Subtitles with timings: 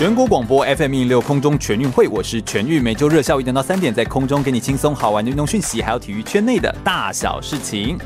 [0.00, 7.98] 全国广播 FM 一六空中全运会，我是全玉，每周日下午一点到三点，在空中给你轻松好玩的运动讯息，还有体育圈内的大小事情。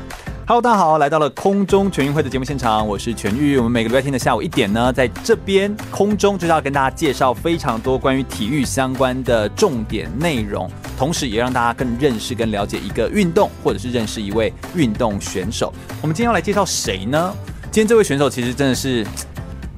[0.45, 3.55] Hello，大家好，来到了空中全运会的节目现场，我是全玉。
[3.55, 15.73] 我们每个礼拜天的下午一点呢，在这边空中就是要跟大家介绍非常多关于体育相关的重点内容，同时也让大家更认识、跟了解一个运动，或者是认识一位运动选手。
[16.01, 17.33] 我们今天要来介绍谁呢？
[17.71, 19.07] 今天这位选手其实真的是。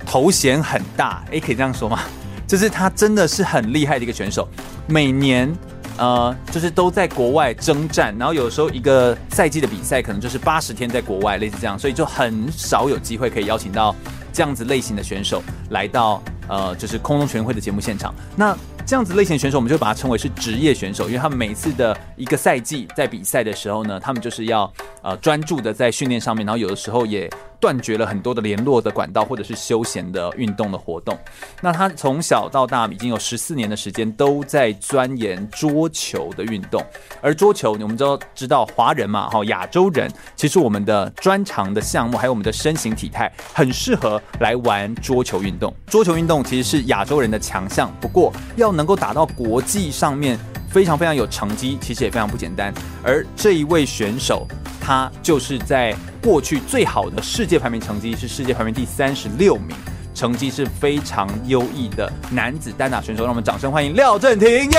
[0.07, 1.99] 头衔很大，诶，可以这样说吗？
[2.47, 4.47] 就是他真的是很厉害的一个选手，
[4.87, 5.53] 每年
[5.97, 13.93] 呃，就是都在国外征战，然后有时候一个赛季的比赛可能就是八十天在国外，类似这样，所以就很少有机会可以邀请到
[14.31, 18.15] 这样子类型的选手来到呃，就是空中全运会的节目现场。
[18.33, 24.71] 那这样子类型的选手，我们就把它称为是职业选手，因为他们每次的一个赛季在比赛的时候呢，他们就是要
[25.01, 27.29] 呃专注的在训练上面，然后有的时候也。
[27.59, 31.17] 断绝了很多的联络的管道，或者是休闲的运动的活动。
[31.59, 36.79] 那他从小到大已经有十四年的时间都在钻研桌球的运动。
[37.19, 45.73] 而桌球，我们都知道华人嘛，哈，亚洲人，其实我们的专长的项目还有我们的身形体态，很适合来玩桌球运动。
[45.87, 50.39] 桌球运动其实是亚洲人的强项，不过要能够打到国际上面
[50.69, 52.73] 非常非常有成绩，其实也非常不简单。
[53.03, 54.47] 而这一位选手。
[54.79, 55.93] 他就是在
[56.23, 59.75] 过去最好的世界排名成绩是世界排名第三十六名，
[60.15, 63.23] 成绩是非常优异的男子单打选手。
[63.23, 64.71] 让我们掌声欢迎廖振廷耶！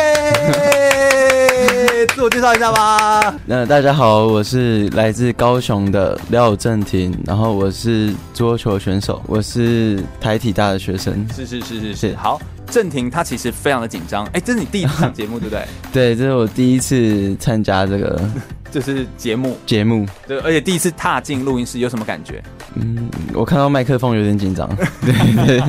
[2.15, 3.35] 自我介绍一下吧。
[3.45, 11.29] 那大家好，我是来自高雄的廖振廷，然后我是桌球选手，我是台体大的学生。
[11.37, 12.17] 是是是是是。
[12.17, 14.25] 好，振廷他其实非常的紧张。
[14.33, 15.67] 哎，这是你第一次 上节目对不对？
[15.93, 18.21] 对，这是我第一次参加这个。
[18.71, 22.43] 就是节目，节目对，而且第一次踏进录音室，有什么感觉？
[22.75, 24.69] 嗯，我看到麦克风有点紧张。
[25.01, 25.15] 对
[25.47, 25.61] 对，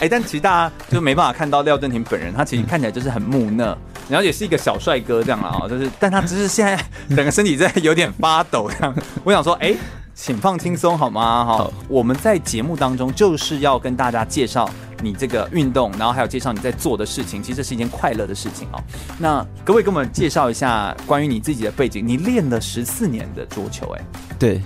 [0.00, 3.76] 哎，但其实大家就没办法看到廖振廷本人，他其实看起来就是很木讷，
[4.08, 6.82] 然后也是一个小帅哥这样啊，就是，但他只是现在
[7.14, 8.96] 整个身体在有点发抖这样。
[9.22, 9.74] 我想说，哎，
[10.14, 11.44] 请放轻松好吗？
[11.44, 14.66] 哈，我们在节目当中就是要跟大家介绍。
[15.02, 18.82] 你这个运动，然后还有介绍你在做的事情，其实这是一件快乐的事情哦。
[19.18, 22.06] 那各位给我们介绍一下关于你自己的背景。
[22.06, 24.04] 你练了十四年的桌球，哎，
[24.38, 24.62] 对，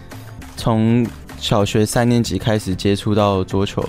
[0.56, 1.06] 从
[1.38, 3.84] 小学三年级开始接触到桌球，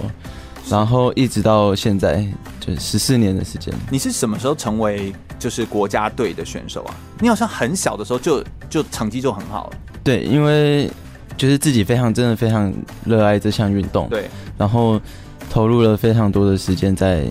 [0.68, 2.26] 然后一直到现在，
[2.60, 3.74] 就十四年的时间。
[3.90, 6.96] 你是什么时候成为就是国家队的选手啊？
[7.20, 9.78] 你好像很小的时候就就成绩就很好了。
[10.04, 10.90] 对，因为
[11.38, 12.74] 就是自己非常真的非常
[13.06, 14.10] 热爱这项运动。
[14.10, 15.00] 对，然后。
[15.52, 17.26] 投入了非常多的时间在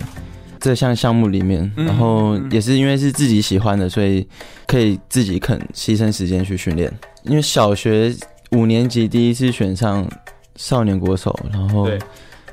[0.59, 4.27] 这项项目里面，然后也是因为是自己喜欢的，所以
[4.67, 6.93] 可以自己肯牺牲时间去训练。
[7.23, 8.15] 因为小学
[8.51, 10.07] 五年级第一次选上
[10.55, 11.89] 少年国手，然后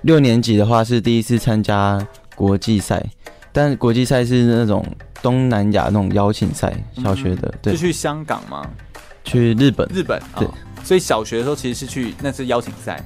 [0.00, 2.00] 六年级的话是第一次参加
[2.34, 3.04] 国际赛，
[3.52, 4.82] 但国际赛是那种
[5.20, 6.74] 东南亚那种邀请赛。
[7.04, 8.66] 小学的对，是去香港吗？
[9.22, 10.48] 去日本，日本对，
[10.82, 13.04] 所以小学的时候其实是去那次邀请赛。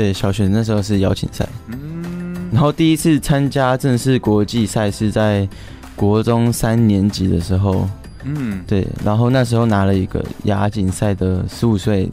[0.00, 5.46] 对，小学那时候是邀请赛，嗯，然后第一次参加正式国际赛是在
[5.94, 7.86] 国中三年级的时候，
[8.24, 12.10] 嗯，对，然后那时候拿了一个亚锦赛的十五岁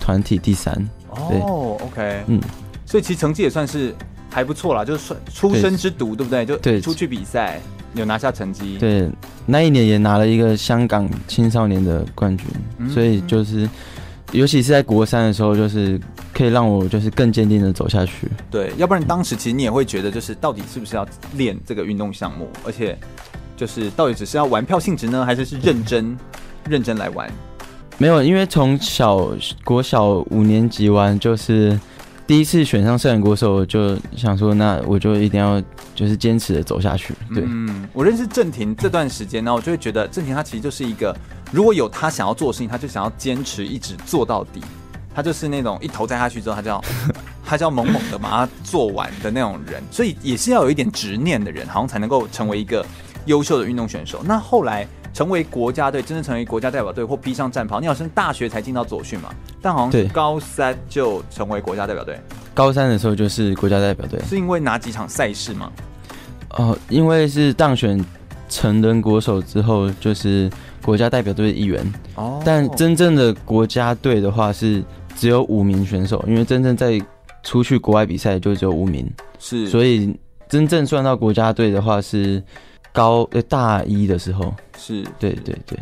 [0.00, 0.72] 团体第三，
[1.10, 2.40] 哦，OK，嗯，
[2.86, 3.94] 所以其实成绩也算是
[4.30, 6.46] 还不错啦，就是算初生之犊，对不对？
[6.46, 7.60] 就对，出去比赛
[7.92, 9.06] 有拿下成绩，对，
[9.44, 12.46] 那一年也拿了一个香港青少年的冠军，
[12.78, 13.68] 嗯，所以就是。
[14.32, 16.00] 尤其是在国三的时候，就是
[16.32, 18.26] 可以让我就是更坚定的走下去。
[18.50, 22.98] 对，要不然当时其实你也会觉得，就是到底是不是要练这个运动项目，而且
[23.58, 26.16] 就是到底只是要玩票性质呢，还是是认真
[26.66, 27.30] 认真来玩？
[27.98, 29.30] 没有，因为从小
[29.64, 31.78] 国小五年级玩，就是
[32.26, 35.62] 第一次选上摄影国手，我就想说，那我就一定要
[35.94, 37.12] 就是坚持的走下去。
[37.34, 41.14] 对，嗯，我认识郑婷这段时间呢，我就会觉得郑婷她其实就是一个。
[41.52, 44.60] 如果有他想要做的事情，他就想要坚持一直做到底。
[45.14, 46.82] 他就是那种一头栽下去之后，他就要
[47.44, 49.82] 他就要猛猛的把它做完的那种人。
[49.90, 52.84] 所以也是要有一点执念的人，好像才能够成为一个
[53.26, 54.22] 优秀的运动选手。
[54.24, 59.28] 那后来成为国家队，真正成为国家代表队或披上战袍，你好像大学才进到左训嘛？
[59.60, 62.18] 但好像是高三就成为国家代表队。
[62.54, 65.70] 高三的时候就是国家代表队，是因为哪几场赛事吗？
[66.50, 68.02] 哦，因为是当选
[68.48, 70.50] 成人国手之后，就是
[70.82, 71.92] 国家代表队的一员。
[72.16, 74.82] 哦，但真正的国家队的话是
[75.16, 77.00] 只有五名选手，因为真正在
[77.42, 79.10] 出去国外比赛就只有五名。
[79.38, 80.14] 是，所以
[80.48, 82.42] 真正算到国家队的话是
[82.92, 84.54] 高呃大一的时候。
[84.76, 85.78] 是，对对对。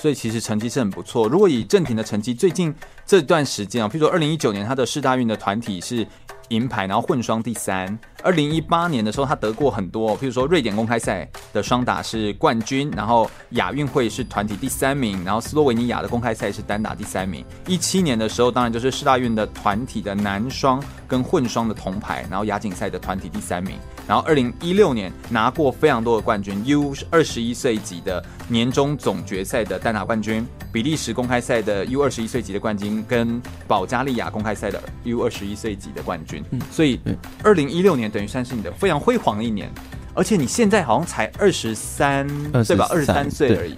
[0.00, 1.28] 所以其实成绩是很不错。
[1.28, 2.72] 如果以郑婷的成绩，最近
[3.04, 6.06] 这段时间啊，譬如说二零一九年他的世大运的团体是
[6.50, 7.98] 银牌，然后混双第三。
[8.22, 17.44] 二零一八年的时候，他得过很多，譬如说瑞典公开赛的双打是冠军，然后亚运会是团体第三名，然后斯洛维尼亚的公开赛是单打第三名。
[17.66, 23.74] 一七年的时候，当然就是世大运的团体的男双跟混双的铜牌，然后亚锦赛的团体第三名。
[24.06, 36.42] 然后二零一六年拿过非常多的冠军，U 二十一岁级的年终总决赛的单打冠军，比利时公开赛的 U 二十一岁级的冠军，跟保加利亚公开赛的 U 二十一岁级的冠军。
[36.70, 36.98] 所以
[37.44, 39.70] 二零一六年等于算是你的非常辉煌的一年，
[40.14, 42.28] 而且你现在好像才二十三
[42.64, 43.76] 岁吧，二十三岁而已。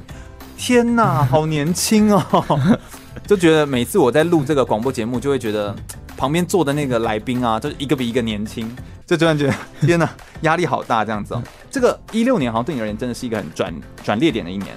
[0.56, 2.78] 天哪，好年轻哦！
[3.26, 5.74] 就觉得每次我在录这个广播节目，就会觉得
[6.16, 8.70] 旁边坐的那个来宾啊，就是一个比一个年轻。
[9.06, 10.08] 就突然觉得天哪，
[10.42, 11.42] 压力好大这样子哦。
[11.70, 13.74] 这个一六年好像对你而言真的是一个很转
[14.04, 14.68] 转捩点的一年。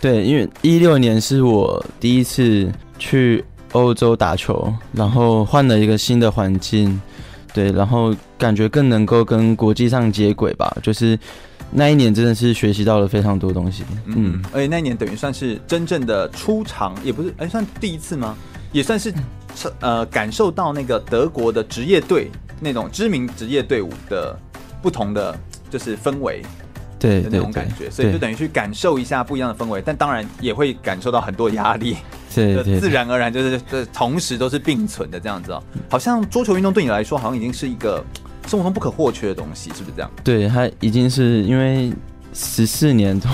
[0.00, 7.00] 对，因为一六年是我第一次去欧洲打球，然后换了一个新的环境，
[7.52, 10.76] 对，然后感觉更能够跟国际上接轨吧。
[10.82, 11.18] 就是
[11.70, 13.84] 那一年真的是学习到了非常多东西。
[14.06, 18.36] 嗯，而且那一年等于算是真正的出场，也不是哎，算第一次吗？
[18.72, 19.12] 也算是
[19.80, 22.30] 呃感受到那个德国的职业队。
[22.60, 24.36] 那种知名职业队伍的
[24.82, 25.38] 不同的
[25.70, 26.42] 就是氛围，
[26.98, 31.96] 对那种感觉，所以就等于去感受一下不一样的氛围，但当然也会感受到很多压力，
[32.34, 35.62] 对，自然而然就是这同时都是并存的这样子哦。
[35.88, 38.04] 好像桌球运动对你来说，好像已经是一个
[38.46, 40.10] 生活中不可或缺的东西，是不是这样？
[40.22, 41.92] 对，它已经是因为。
[42.38, 43.28] 十四年多，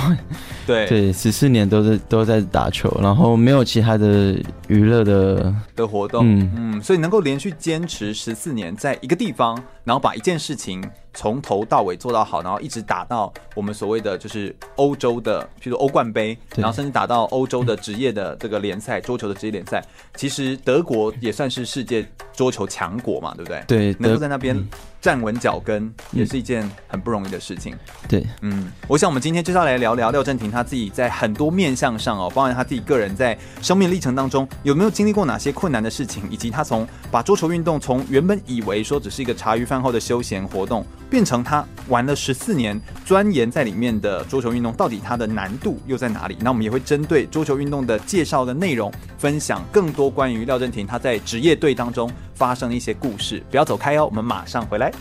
[0.67, 4.35] 对 对，十四年都是都在打球，然后没有其他的
[4.67, 19.85] 娱乐的的活动，嗯嗯，所以能够连续坚持十四年在一个地方，然后把一件事情从头到尾做到好，然后一直打到我们所谓的就是欧洲的，譬如欧冠杯，然后甚至打到欧洲的职业的这个联赛，桌球的职业联赛，
[20.17, 23.63] 其实德国也算是世界桌球强国嘛，对不对？
[23.67, 24.57] 对，能够在那边。
[25.05, 27.77] 嗯站稳脚跟也是一件很不容易的事情。
[28.09, 46.39] 对，嗯，我想我们今天就是要来聊聊廖振廷他自己在很多面向上哦，包含他自己个人在生命历程当中有没有经历过哪些困难的事情，以及他从把桌球运动从原本以为说只是一个茶余饭后的休闲活动，变成他玩了十四年钻研在里面的桌球运动，到底它的难度又在哪里？
[46.41, 53.43] 那我们也会针对桌球运动的介绍的内容，分享更多关于廖振廷他在职业队当中发生的一些故事。
[53.51, 54.93] 不要走开哦，我们马上回来。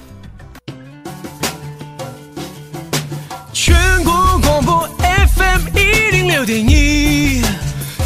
[3.52, 7.42] 全国广播 FM 一零六点一，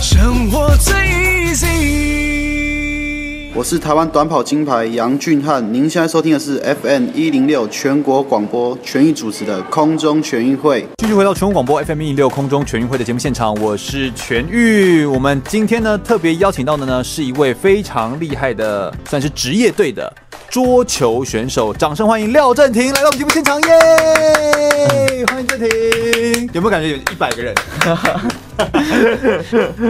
[0.01, 2.76] 生活最 easy。
[3.57, 10.87] 我是台湾短跑金牌杨俊翰，您现在收听的是 FM 一零六全国广播全域主持的空中全运会。
[10.97, 15.03] 继续回到全国广播 FM 一零六空中全运会的节目现场，我是全域。
[15.05, 20.13] 我们今天呢特别邀请到的呢是一位非常厉害的，算是职业队的。
[20.49, 25.25] 桌球选手，掌声欢迎廖振廷来到我们节目现场耶！
[25.27, 27.53] 欢迎振廷，有没有感觉有一百个人？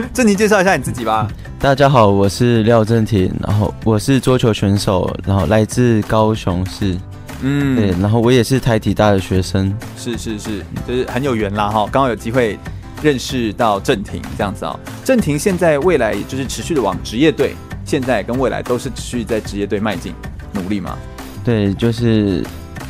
[0.13, 1.27] 振廷介绍一下你自己吧。
[1.59, 6.97] 大家好，我是廖振廷，然后我是桌球选手，然后来自高雄市。
[7.41, 9.71] 嗯，对，然后我也是台体大的学生。
[9.95, 12.57] 是是是，就是很有缘啦哈，刚好有机会
[13.03, 14.77] 认识到振廷这样子啊。
[15.05, 20.13] 振廷现在未来就是持续的往职业队，现在跟未来都是持续在职业队迈进。
[20.57, 20.97] 努力吗？
[21.43, 22.43] 对，就是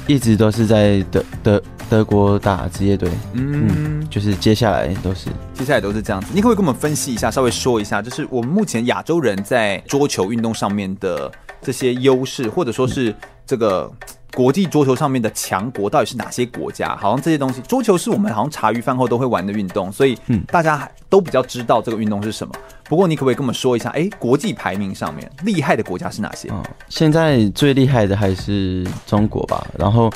[0.08, 3.68] 一直都是在德德德国打职业队，嗯，
[4.02, 6.28] 嗯，就是接下来都是，接下来都是这样子。
[6.34, 11.32] 你可不可以跟我们分析一下，稍微说一下，就是我们目前亚洲人在桌球运动上面的
[11.62, 13.14] 这些优势，或者说是
[13.46, 13.92] 这个。
[14.38, 16.96] 国际桌球上面的强国到底是哪些国家？
[16.98, 20.16] 好像这些东西，桌球是我们好像茶余饭后都会玩的运动，所以
[20.46, 22.54] 大家都比较知道这个运动是什么。
[22.84, 26.50] 不过你可不可以跟我们说一下，哎，国际排名上面厉害的国家是哪些？
[26.50, 30.08] 哦，现在最厉害的还是中国吧，然后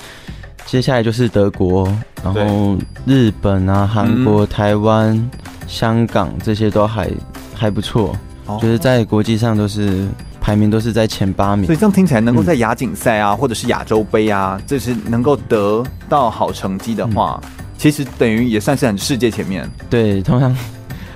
[0.68, 1.92] 接下来就是德国，
[2.24, 5.32] 然后日本啊、韩国、台湾、
[5.68, 7.10] 香港这些都还
[7.56, 8.16] 还不错，
[8.62, 10.08] 就是在国际上都是。
[10.42, 19.70] 排名都是在前八名，所以这样听起来，能够在亚锦赛啊，嗯、或者是亚洲杯啊，这是能够得到好成绩的话，嗯、其实等于也算是很世界前面。
[19.88, 20.58] 对，通常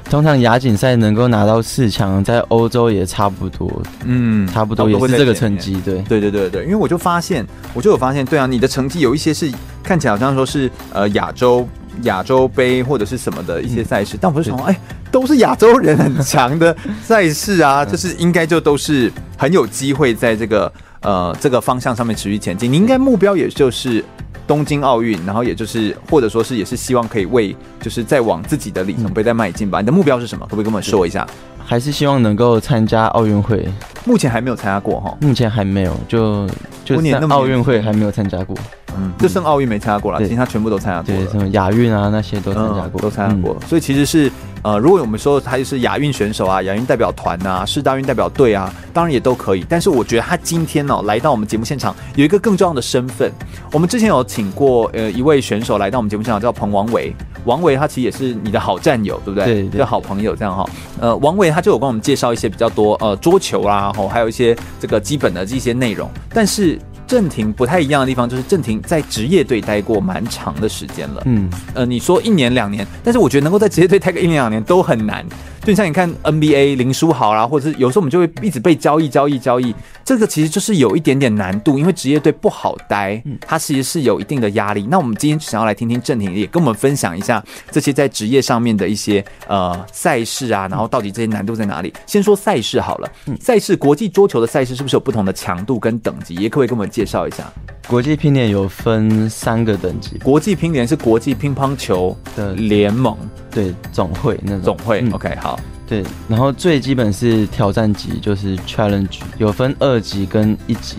[0.10, 5.82] 通常亚锦赛能够拿到四强，在欧洲也差不多，嗯，差不多也是这个成绩。
[5.84, 9.52] 对，对对对对，因为我就发现，我就有发现，对啊，你的成绩有一些是
[9.82, 11.68] 看起来好像说是呃亚洲
[12.04, 14.80] 亚洲杯或者是什么的一些赛事，嗯、但我是想说，哎，
[15.12, 20.72] 都是亚洲人很强的赛事啊， 就是应该就都是很有机会在这个
[21.02, 22.72] 呃这个方向上面持续前进。
[22.72, 24.04] 你应该目标也就是。
[24.48, 29.80] 东京奥运，然后也就是或者说是也是希望可以为就是再往自己的里程碑再迈进吧。
[29.80, 30.46] 你的目标是什么？
[30.46, 31.28] 可不可以跟我们说一下？
[31.66, 33.68] 还是希望能够参加奥运会？
[34.06, 35.18] 目前还没有参加过哈。
[35.20, 36.48] 目前还没有，就
[36.86, 38.56] 就年奥运会还没有参加过。
[38.96, 41.06] 嗯，就剩奥运没参加过了，其他全部都参加过。
[41.06, 43.58] 对，什么亚运啊那些都参加过，都参加过。
[43.68, 44.32] 所以其实是。
[44.66, 49.64] 呃，如果我们说他就是亚运选手啊，亚运代表团啊，世大运代表队啊，当然也都可以。
[49.70, 53.32] 但是我觉得他今天呢、哦，来到我们节目现场，有一个更重要的身份。
[53.72, 57.14] 我们之前有请过呃一位选手来到我们节目现场，叫彭王维。
[57.44, 59.46] 王维他其实也是你的好战友，对不对？
[59.46, 60.70] 对，对，就好朋友这样哈、哦。
[61.00, 66.80] 呃，王维他就有跟我们介绍一些比较多呃桌球啦，吼，还有一些这个基本的这些内容，但是。
[67.08, 75.26] 郑婷不太一样的地方就是郑婷在职业队待过蛮长的时间了，嗯，呃，你说一年两年，但是我觉得能够在职业队待个一年两年都很难。
[75.66, 84.86] 就像你看 NBA 林书豪啦，或者是有时候我们就会一直被交易、交易、交易，这个其实就是有一点点难度，因为职业队不好待，它其实是有一定的压力。
[84.88, 91.92] 那我们今天想要来听听郑婷也跟我们分享一下这些在职业上面的一些呃赛事啊，然后到底这些难度在哪里？
[92.06, 96.36] 先说赛事好了，赛事国际桌球的赛事是不是有不同的强度跟等级？
[96.36, 97.52] 也可不可以跟我们介绍一下？
[97.88, 103.16] 国际乒联有分三个等级，国际乒联是国际乒乓球的联盟，
[103.52, 105.02] 对，总会那种总会。
[105.02, 105.55] 嗯、OK，好，
[105.88, 110.98] 对，然后最基本是挑战级，就是 Challenge，有分二级跟一级，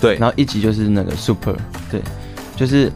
[0.00, 1.54] 对，然后一级就是那个 Super，
[1.90, 2.02] 对，
[2.56, 2.90] 就是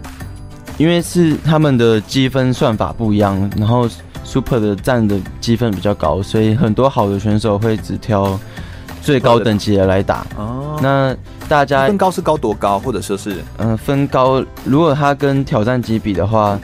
[0.78, 3.88] 因为是他们的积分算法不一样，然后
[4.24, 8.38] Super 的占的积分比较高，所以很多好的选手会只挑
[9.02, 10.26] 最高等级的来打。
[10.36, 11.16] 哦，那。
[11.48, 14.44] 大家分高是高多高，或者说是嗯、呃，分高。
[14.64, 16.58] 如果他跟挑战级比的话，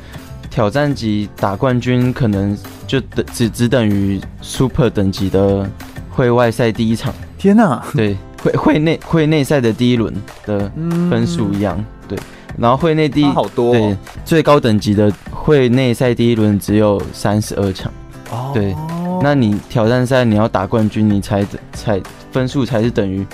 [0.52, 2.56] 挑战级打冠军可能
[2.86, 5.66] 就等只只等于 Super 等级的
[6.10, 7.14] 会外赛第一场。
[7.38, 7.82] 天哪！
[7.94, 10.70] 对，会会内会内赛的第一轮的
[11.08, 11.74] 分数一样。
[11.78, 12.18] 嗯、对，
[12.58, 17.90] 然后会内第一好多、哦、对最高等级的会内赛第一轮只有三十二强。
[18.30, 18.76] 哦，对，
[19.22, 21.98] 那你挑战赛你要打冠军，你才才
[22.30, 23.26] 分数才是等于。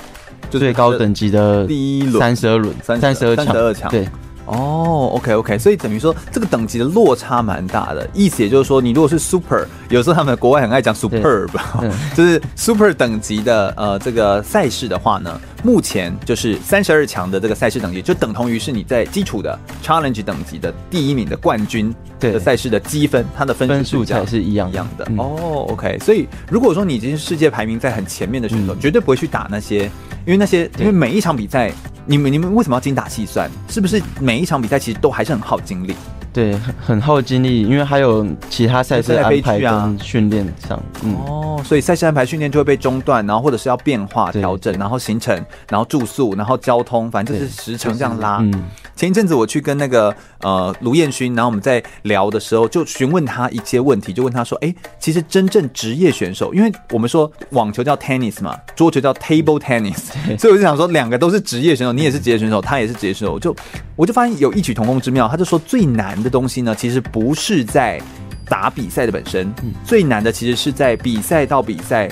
[0.51, 3.37] 最高等级的第一轮三十二轮，三三十二
[3.75, 3.91] 强。
[3.91, 4.09] 对，
[4.49, 8.09] 哦，OK OK，所以等于说这个等级的落差蛮大的。
[8.15, 11.51] 意思也就是说，你如果是 Super，有时候他们国外很爱讲 Superb，
[12.17, 25.05] 就是 Super 等级的呃这个赛事的话呢，目前就是三十二强的这个赛事等级，就等同于是你在基础的 Challenge 等级的第一名的冠军的赛事的积分，它的分数才是一样一样的。
[25.17, 29.91] 哦，OK，所以如果说你已经是世界排名在很前面的选手，绝对不会去打那些。
[30.27, 31.73] 因为那些，因为每一场比赛，
[32.05, 33.51] 你们你们为什么要精打细算？
[33.67, 35.95] 是不是每一场比赛其实都还是很耗精力？
[36.33, 40.81] 对，很很耗精力，因为还有其他赛事安排跟训练上。
[41.03, 45.35] 嗯、哦，所以赛事安排训练就会被中断，然后或者是要变化调整，然后行程，
[45.69, 48.39] 然后住宿，然后交通，反正就是时程这样拉。
[48.41, 48.53] 嗯。
[48.95, 59.97] 前一阵子我去跟那个呃卢彦勋，然后我们在聊的时候，就询问他一些问题，就问他说：“哎，其实真正职业选手，因为我们说网球叫 tennis 嘛，桌球叫 table tennis，
[60.37, 63.55] 所以我就想说两个都是职业选手，你也是职业选手，他也是职业选手，我就
[63.95, 65.29] 我就发现有异曲同工之妙。
[65.29, 68.01] 他就说最难的东西呢，其实不是在
[68.47, 69.53] 打比赛的本身，
[69.85, 72.09] 最难的其实是在比赛到比赛。”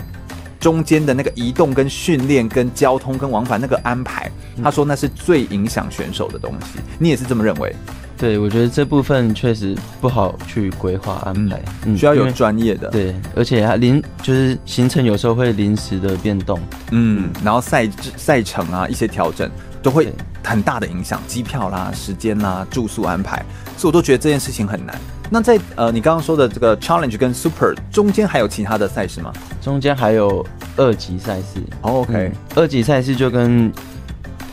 [0.58, 4.28] 中间的那个移动、跟训练、跟交通、跟往返那个安排，
[4.64, 6.80] 他说那是最影响选手的东西。
[6.98, 7.76] 你也是这么认为？
[8.16, 12.88] 对，我觉得这部分确实不好去规划安排，嗯，需要有专业的。
[12.88, 16.58] 对，而且他临就是行程有时候会临时的变动，
[16.90, 19.48] 嗯，然后赛制、赛程啊一些调整
[19.86, 20.12] 都会
[20.42, 23.40] 很大的影响，机票啦、时间啦、住宿安排，
[23.76, 24.98] 所以我都觉得这件事情很难。
[25.30, 29.32] 那在呃，你刚刚说的这个 Challenge 跟 Super 中间还有其他的赛事吗？
[29.62, 30.44] 中间还有
[30.76, 31.62] 二级赛事。
[31.82, 33.72] Oh, OK，嗯，二级赛事就跟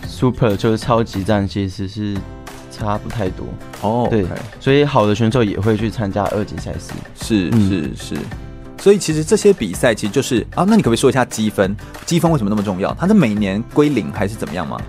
[0.07, 2.15] Super 就是超级战，其实是
[2.69, 3.47] 差不太多。
[3.81, 4.09] 哦，oh, okay.
[4.09, 4.27] 对，
[4.59, 6.93] 所以好的选手也会去参加二级赛事。
[7.19, 8.17] 是是是，
[8.77, 11.75] 所以其实这些比赛其实就是啊，那你可不可以说一下积分？
[12.05, 12.93] 积分为什么那么重要？
[12.93, 14.79] 它是每年归零还是怎么样吗？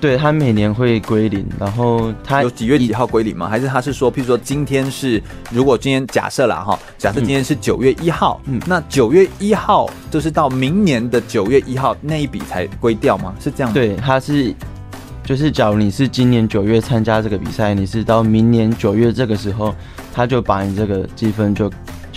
[0.00, 3.46] 对，他每年会归零，然后他有几月几号归零吗？
[3.46, 13.34] 还是他是说，譬如说今天是，如果今天假设啦哈，假设今天是九月一号，嗯，那九月一号就是到明年的九月一号那一笔才归掉吗？
[13.38, 13.74] 是这样吗？
[13.74, 14.54] 对，他是，
[15.22, 19.74] 就是假如你是今年九月参加这个比赛，你是到明年九月这个时候，
[20.14, 21.70] 他就把你这个积分就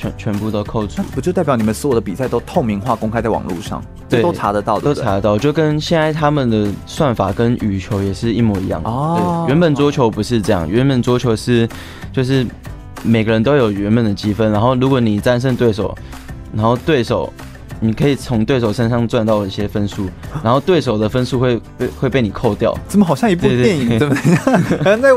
[0.04, 5.38] 全全部都扣除，不就代表你们所有的比赛都透明化、公开在网络上，对，都查得到的，都查得到。
[5.38, 8.82] 就跟现在他们的算法跟羽球也是一模一样。
[8.84, 11.68] 哦，对，原本桌球不是这样，原本桌球是
[12.12, 12.46] 就是
[13.04, 15.96] 每个人都有原本的积分，然后如果你战胜对手，
[16.54, 17.32] 然后对手。
[17.84, 20.08] 你可以从对手身上赚到一些分数，
[20.42, 22.74] 然后对手的分数会被会被你扣掉。
[22.88, 24.00] 怎么好像一部电影？
[24.00, 25.10] 怎么好像在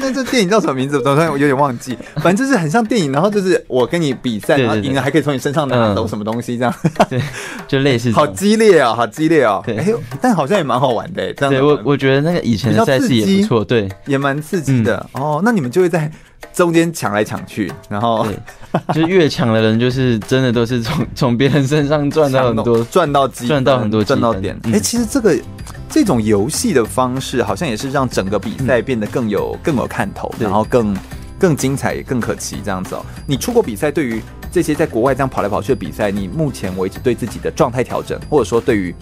[0.00, 0.96] 那这电影叫什么名字？
[0.96, 1.96] 我突然有点忘记。
[2.16, 6.74] 反正就是很像电影，然后就是我跟你比赛，然后赢了还可以从你身上拿走什么东西，这样。
[7.10, 7.20] 对，
[7.68, 8.10] 就类似。
[8.12, 8.94] 好激烈啊！
[8.94, 9.60] 好激烈啊！
[9.66, 11.30] 对，哎呦，但好像也蛮好玩的。
[11.34, 15.06] 对我我觉得那个以前的赛事也不错，对，也蛮刺激的。
[15.12, 16.10] 哦，那你们就会在。
[16.54, 18.26] 中间抢来抢去，然后
[18.94, 24.58] 就越抢的人，就是真的都是从 从别人身上赚到很多，赚到积，赚到很多赚到点。
[24.72, 25.36] 哎、其实这个
[25.90, 30.96] 这种游戏的方式，好像也是让整个比赛变得更有更有看头，然后更
[31.38, 33.04] 更精彩，更可期这样子哦。
[33.26, 38.94] 你出国比赛，对于这些在国外这样跑来跑去的比赛，你目前为止对自己的状态调整，或者说对于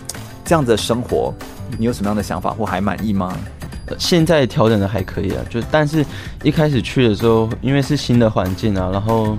[0.43, 1.35] 这样的生活，
[1.79, 3.37] 你有什么样的想法或还满意吗？
[3.99, 6.05] 现在调整的还可以啊，就但是
[6.43, 9.37] 一开始去的时候，因为是新的环境啊，然后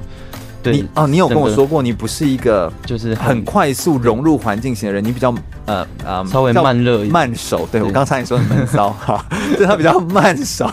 [0.61, 5.33] 对你哦，你有跟我说过，你不是一个就是很快速融入环境型的人，你比较
[5.65, 7.83] 呃呃稍微慢热慢熟，对，对。
[7.83, 9.25] 我刚才你说很闷骚 哈，
[9.57, 10.69] 对他比较慢熟，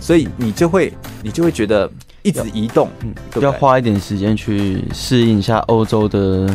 [0.00, 1.90] 所以你就会你就会觉得
[2.22, 3.42] 一直移动，嗯，对对？
[3.44, 6.48] 要花一点时间去适应一下欧洲的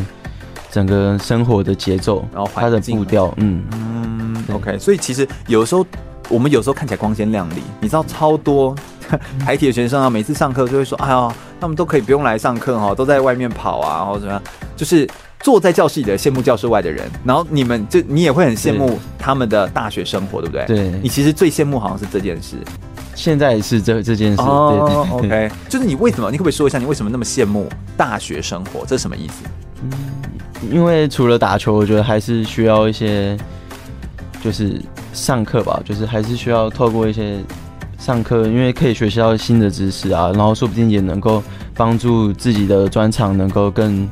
[0.72, 3.64] 整个生活的节奏，然后它的步调，嗯。
[3.72, 5.86] 嗯，OK，所以其实有时候。
[6.30, 8.76] 我们有时候看起来光鲜亮丽，你知道超多
[9.44, 14.42] 台铁的学生啊，每次上课就会说：“哎呀，他们都可以不用来上课哈，都在外面跑啊，或者怎么样。”
[14.78, 15.10] 就是
[15.40, 20.66] 坐在教室里的羡慕教室外的人，然后你们就你也会很羡慕他们的大学生活，对不对？
[20.68, 22.56] 对，你其实最羡慕好像是这件事。
[23.16, 24.42] 现在是这这件事。
[24.42, 26.30] 哦，OK，就是你为什么？
[26.30, 28.86] 你可不可以说一下你为什么那么羡慕大学生活？
[28.86, 29.44] 这是什么意思？
[29.82, 29.92] 嗯，
[30.72, 33.36] 因为除了打球，我觉得还是需要一些，
[34.44, 34.80] 就是。
[35.14, 37.40] 上课吧，就是还是需要透过一些
[37.98, 41.44] 上课，因为可以学习到新的知识啊，然后说不定也能够
[41.74, 44.10] 帮助自己的专长能够更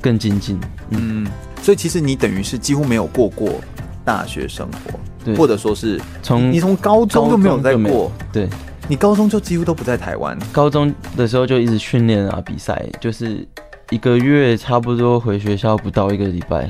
[0.00, 0.58] 更精进。
[0.90, 1.26] 嗯，
[1.62, 3.60] 所以其实你等于是几乎没有过过
[4.04, 8.48] 大学生活，对，或者说是从你从高中就没有在过，对，
[8.88, 13.46] 你高中就几乎都不在台湾，高中的时候就一直训练啊，比赛，就是
[13.90, 16.68] 一个月差不多回学校不到一个礼拜，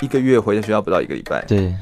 [0.00, 1.72] 一个月回的学校不到一个礼拜，对。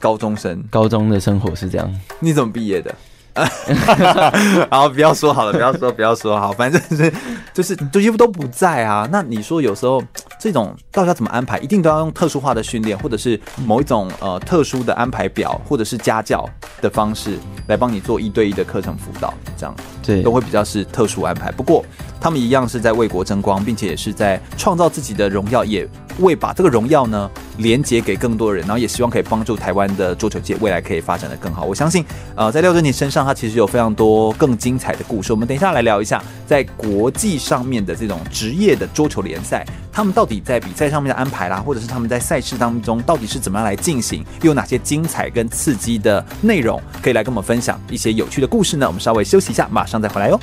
[0.00, 2.00] 高中生，高中的生活是这样。
[2.20, 2.94] 你怎么毕业的？
[4.70, 7.12] 然后不要说好了，不要说，不要说好，反正就是
[7.52, 9.08] 就是就几乎都不在啊。
[9.10, 10.00] 那你说有时候
[10.38, 11.58] 这种到底要怎么安排？
[11.58, 16.48] 一定都要用特殊化的训练，或者是某一种呃特殊的安排表，或者是家教
[16.80, 21.50] 的方式来帮你做一对一的课程辅导，这样对都会比较是特殊安排。
[21.50, 21.84] 不过
[22.24, 25.86] 他们一样是在为国争光，并且也是在创造自己的荣耀，也
[26.20, 31.66] 为把这个荣耀呢连接给更多人，然后也希望可以帮助台湾的桌球界未来可以发展得更好。
[31.66, 32.02] 我相信，
[32.34, 33.26] 呃，在廖振廷身上。
[33.26, 48.86] 他其实有非常多更精彩的故事，我们等一下来聊一下，在国际上面的这种职业的桌球联赛，他们到底在比赛上面的安排啦，或者是他们在赛事当中到底是怎么样来进行，又有哪些精彩跟刺激的内容，可以来跟我们分享一些有趣的故事呢？
[48.86, 50.40] 我们稍微休息一下，马上再回来哟。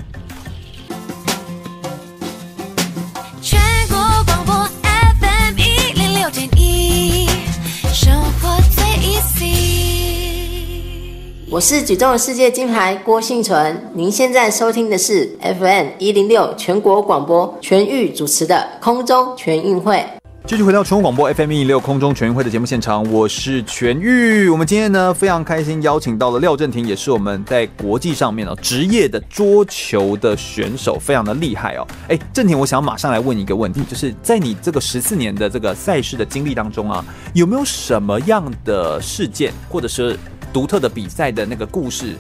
[11.50, 20.21] 我是举重世界金牌郭信存，您现在收听的是 FM 一零六全国广播全域主持的空中全运会。
[20.48, 24.50] 继续回到全国广播 FM 一六空中全运会的节目现场，我是全域。
[24.50, 31.88] 我们今天呢非常开心邀请到了廖振廷，也是我们在国际上面哦职业的桌球的选手，非常的厉害哦。
[32.10, 40.18] 哎，振廷，我想马上来问一个问题，就是在你这个十四年的这个赛事的经历当中啊，有没有什么样的事件，或者是
[40.52, 42.18] 独特的比赛的那个故事，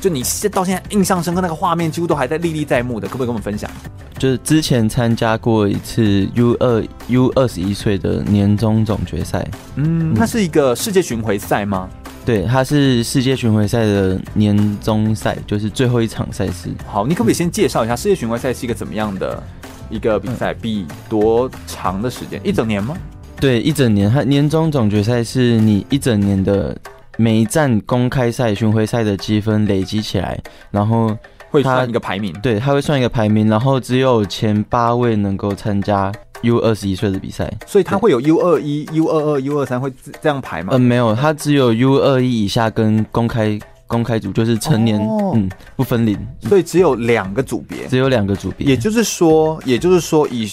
[0.00, 3.68] 就你现到现在印象深刻那个画面，几乎都还在历历在目的，可不可以跟我们分享？
[4.16, 11.88] 就是之前参加过一次 U 二 U 二十一岁的年终总决赛，嗯，那是一个世界巡回赛吗？
[12.24, 16.68] 对，它是世界巡回赛的年终赛，就是最后一场赛事。
[16.86, 19.42] 好，你可不可以先介绍一下世界巡回赛是一个怎么样的
[19.88, 20.52] 一个比赛？
[20.52, 22.40] 比多长的时间？
[22.44, 22.96] 一整年吗？
[23.40, 24.10] 对，一整年。
[24.10, 26.76] 它年终总决赛是你一整年的。
[27.20, 31.14] 每一站公开赛、巡回赛的积分累积起来，然后
[31.50, 32.32] 会算一个排名。
[32.40, 37.52] 对，他会算一个排名，然后只有前八位能够参加 U 二十一岁的比赛。
[37.66, 40.74] 所以他会有 U 二一、U 二二、U 二三会这样排吗？
[40.74, 48.64] 嗯，没有，他只有 U 二一以下跟公开公开组，就是成年，哦嗯，不分龄，所以只有两个组别，只有两个组别。
[48.68, 50.48] 也就是说，也就是说，以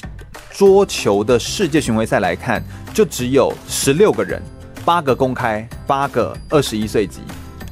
[0.49, 4.41] 桌球的世界巡回赛来看，就只有十六个人，
[4.85, 7.19] 八个公开，八个二十一岁级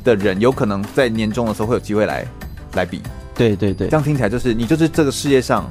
[0.03, 2.25] 的人，有可能在年终的时候会有机会来
[2.73, 3.01] 来比。
[3.35, 5.69] 对对对，这样听起来就是你就是这个世界上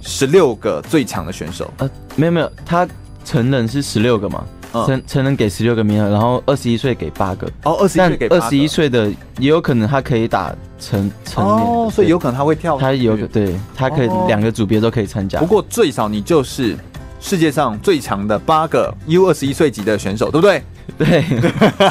[0.00, 1.72] 十六个最强的选手。
[1.78, 2.86] 呃，没有没有，他
[3.24, 7.46] 成人是十六个嘛，嗯成成人给十六个名额，然后二十一岁给八个。
[7.62, 12.76] 哦，二十一但岁给二十一岁的也有可能他可以打成成年，哦，所以有可能他会跳。
[12.78, 15.38] 他有个对，他可以哦两个组别都可以参加。
[15.38, 16.76] 不过最少你就是
[17.22, 20.62] 世界上最强的八个 U 二十一岁级的选手，对不对？
[20.98, 21.24] 对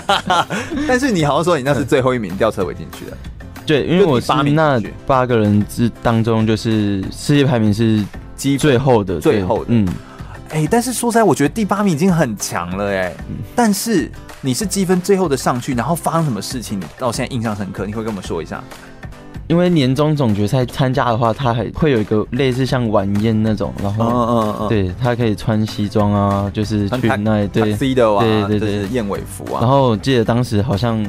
[0.85, 3.17] 但是你好像说你那是最后一名吊车尾进去的。
[3.65, 8.03] 对，因为我是八名那八个人之当中，就是世界排名是
[8.35, 9.87] 积最后的，最后的嗯，
[10.49, 13.13] 哎、但是说实在，我觉得第八名已经很强了哎、
[13.55, 17.85] 但是你是积分最后的上去，然后发生什么事情，你到现在印象深刻？
[17.85, 18.61] 你会跟我们说一下？
[19.51, 27.73] 因为年终总决赛参加的话，他还会有一个类似像晚宴那种，然后嗯嗯嗯，对他可以穿西装啊，就是去那一对。
[27.75, 28.87] C 的啊，对对对。
[28.87, 31.05] 燕尾服啊，然后我记得当时好像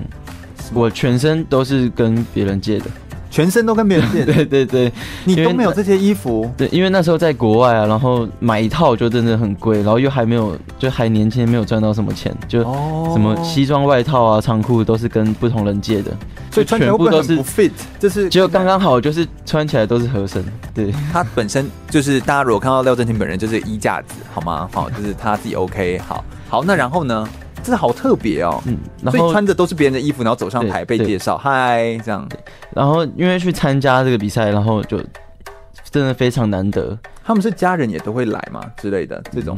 [0.75, 2.87] 我全身都是跟别人借的，
[3.33, 4.93] 全身都跟别人借的， 对对对
[5.25, 16.11] 你都没有这些衣服，对，因为那时候在国外啊，然后买一套就真的很贵，然后又还没有就还年轻，没有赚到什么钱，就哦什么西装外套啊、长裤都是跟不同人借的，
[16.51, 20.93] 所以穿起来全部都是不 fit，就是就刚刚好，就是穿起来都是合身，对。
[21.11, 24.69] 他本身就是大家如果看到廖振廷本人就是衣架子，好吗？
[24.71, 27.27] 好，就是他自己 OK，好，好，那然后呢？
[27.63, 32.29] 真的好特别哦，嗯，然后穿着都是别人的衣服，然后走上台被介绍，嗨，这样。
[32.75, 34.99] 然后因为去参加这个比赛，然后就
[35.91, 39.57] 真的非常难得，他们是家人也都会来嘛之类的这种。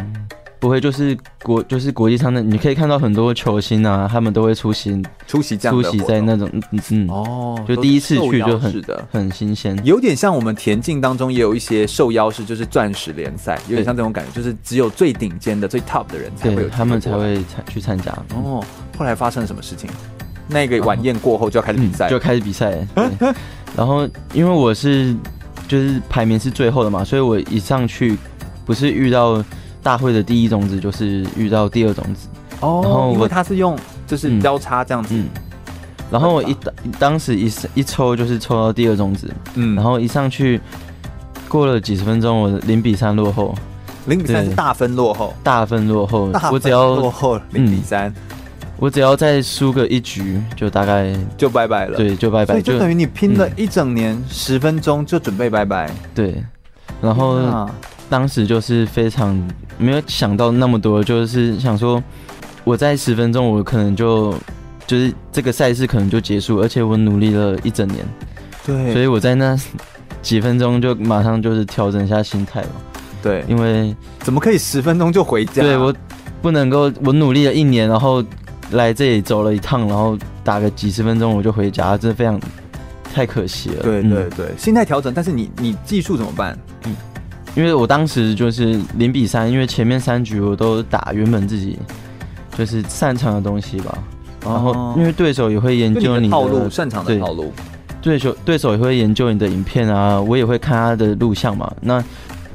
[0.58, 18.10] 不会就是国就是国际上的，你可以看到很多球星啊，他们都会出席出席这样出席在那种嗯嗯哦，就第一次去就是很的，很新鲜，有点像我们田径当中也有一些受邀式，就是钻石联赛，有点像这种感觉，就是只有最顶尖的、最 top 的人才会有他们才会参去参加。
[18.34, 18.64] 哦，
[18.96, 19.90] 后来发生了什么事情？
[20.48, 22.86] 那个晚宴过后就要开始比赛，嗯， 就开始比赛。
[23.76, 25.14] 然后因为我是
[25.66, 28.16] 就是排名是最后的嘛，所以我一上去
[28.64, 29.42] 不是遇到
[29.84, 32.26] 大会的第一种子，就是遇到第二种子。
[32.60, 35.26] 哦，然后因为它是用就是交叉这样子，嗯，
[36.10, 40.58] 然后我一当当时一一抽就是抽到第二种子，嗯，然后一上去
[41.48, 43.54] 过了几十分钟，我零比三落后，
[44.06, 48.10] 零比三是大分落后，大分落后，我只要落后零比三，
[48.78, 56.42] 我只要再输个一局，就大概就拜拜了，对，就拜拜，就等于你拼了一整年十分钟就准备拜拜，对，
[57.02, 57.68] 然后。
[58.14, 59.36] 当时就是非常
[59.76, 62.00] 没有想到那么多，就是想说
[62.62, 64.32] 我在十分钟，我可能就
[64.86, 68.06] 就是这个赛事可能就结束，而且我努力了一整年，
[68.64, 69.58] 对，所以我在那
[70.22, 72.68] 几分钟就马上就是调整一下心态嘛，
[73.20, 75.62] 对，因为怎么可以十分钟就回家？
[75.62, 75.92] 对我
[76.40, 78.24] 不能够，我努力了一年，然后
[78.70, 82.40] 来这里走了一趟，然后打个几十分钟我就回家，真的非常
[83.12, 83.82] 太可惜了。
[83.82, 86.56] 对对对，嗯、心态调整，但是你你技术怎么办？
[87.54, 87.58] 嗯。
[87.58, 91.78] 因为我当时就是零比三，因为前面三局我都打原本自己
[92.56, 93.96] 就是擅长的东西吧，
[94.44, 97.52] 然后因为对手也会研究你的套路，擅长的套路，
[98.02, 101.72] 对手对手也会研究你的影片啊，我也会看他的录像嘛。
[101.80, 102.02] 那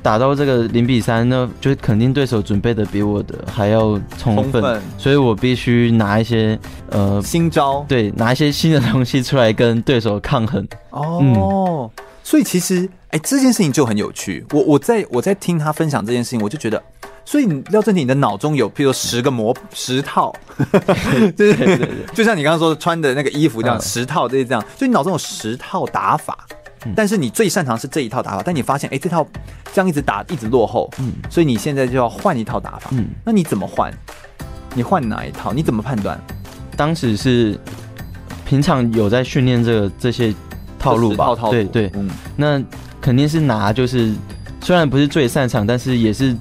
[0.01, 6.57] 打到这个零比三，那就是肯定对手准备的比我的还要充分，所以我必须拿一些
[6.89, 10.65] 呃新招，对，拿一些新的东西出来跟对手抗衡。
[10.91, 11.19] 哦。
[11.21, 11.89] 嗯
[12.29, 14.45] 所以其实，哎、欸，这件事情就很有趣。
[14.51, 16.79] 我我在我在听他分享这件事情，我就觉得，
[17.25, 20.31] 所以廖振廷，你的脑中有，譬如说十个模十套，
[21.35, 26.45] 对 对对， 就像你刚刚说穿的那个衣服这样，嗯、十套这些这样，所以你脑中有十套打法，
[26.85, 29.27] 嗯、但是你最擅长是这一套打法，但你发现，哎、欸，这套
[29.73, 33.91] 这样一直打一直落后，嗯，所以你现在就要换一套打法，嗯，那你怎么换？
[34.75, 35.51] 你换哪一套？
[35.51, 36.15] 你怎么判断？
[36.77, 37.59] 当时是
[38.45, 40.31] 平常有在训练这个这些。
[40.79, 42.61] 套路吧，对对，嗯，那
[43.01, 44.13] 肯定是拿就是，
[44.61, 46.33] 虽然不是最擅长，但是也是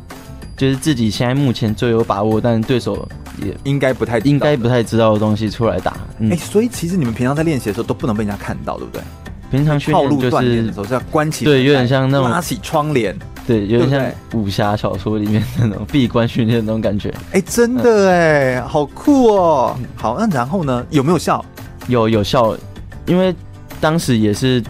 [0.57, 3.09] 就是自己现在目前最有把握，但对手
[3.43, 5.91] 也应该不太应该不太知道的东西出来打。
[5.93, 9.03] 哎、嗯欸，所以其实你们平常在练习的时候都不能被人家看到，对不对？
[9.51, 17.09] 平常训练、就是、时候是要关起，对，有点像那种拉起窗帘，对，有点像武侠小说里面那种闭关训练那种感觉。
[17.33, 19.77] 哎、欸，真的哎、嗯，好酷哦！
[19.97, 20.85] 好，那然后呢？
[20.91, 21.43] 有没有效？
[21.87, 22.55] 有有效，
[23.07, 23.35] 因为。
[23.81, 24.63] 当时也是，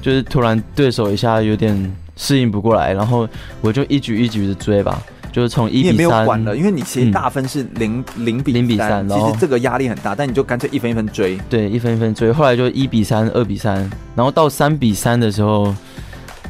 [0.00, 3.28] 就是突然对手一下有点适应不过来，然后
[3.60, 13.76] 我就一局一局的追吧，就是从一比三，你也没有管了，因为你其实大分是零零比零比三，其实这个压力很大，但你就干脆一分一分追，对，一分一分追，后来就一比三、二比三，
[14.14, 15.74] 然后到三比三的时候，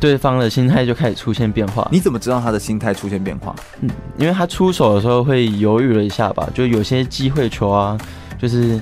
[0.01, 1.87] 对方的心态就开始出现变化。
[1.93, 3.55] 你怎么知道他的心态出现变化？
[3.81, 7.99] 嗯，因为他出手的时候会犹豫了一下吧，就有些机会球啊，
[8.39, 8.81] 就是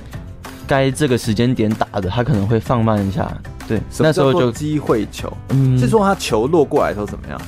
[0.69, 3.27] 该这个时间点打的，他可能会放慢一下。
[3.67, 7.41] 对，那时候就机会球，嗯，是说他球落过来的时候怎么样？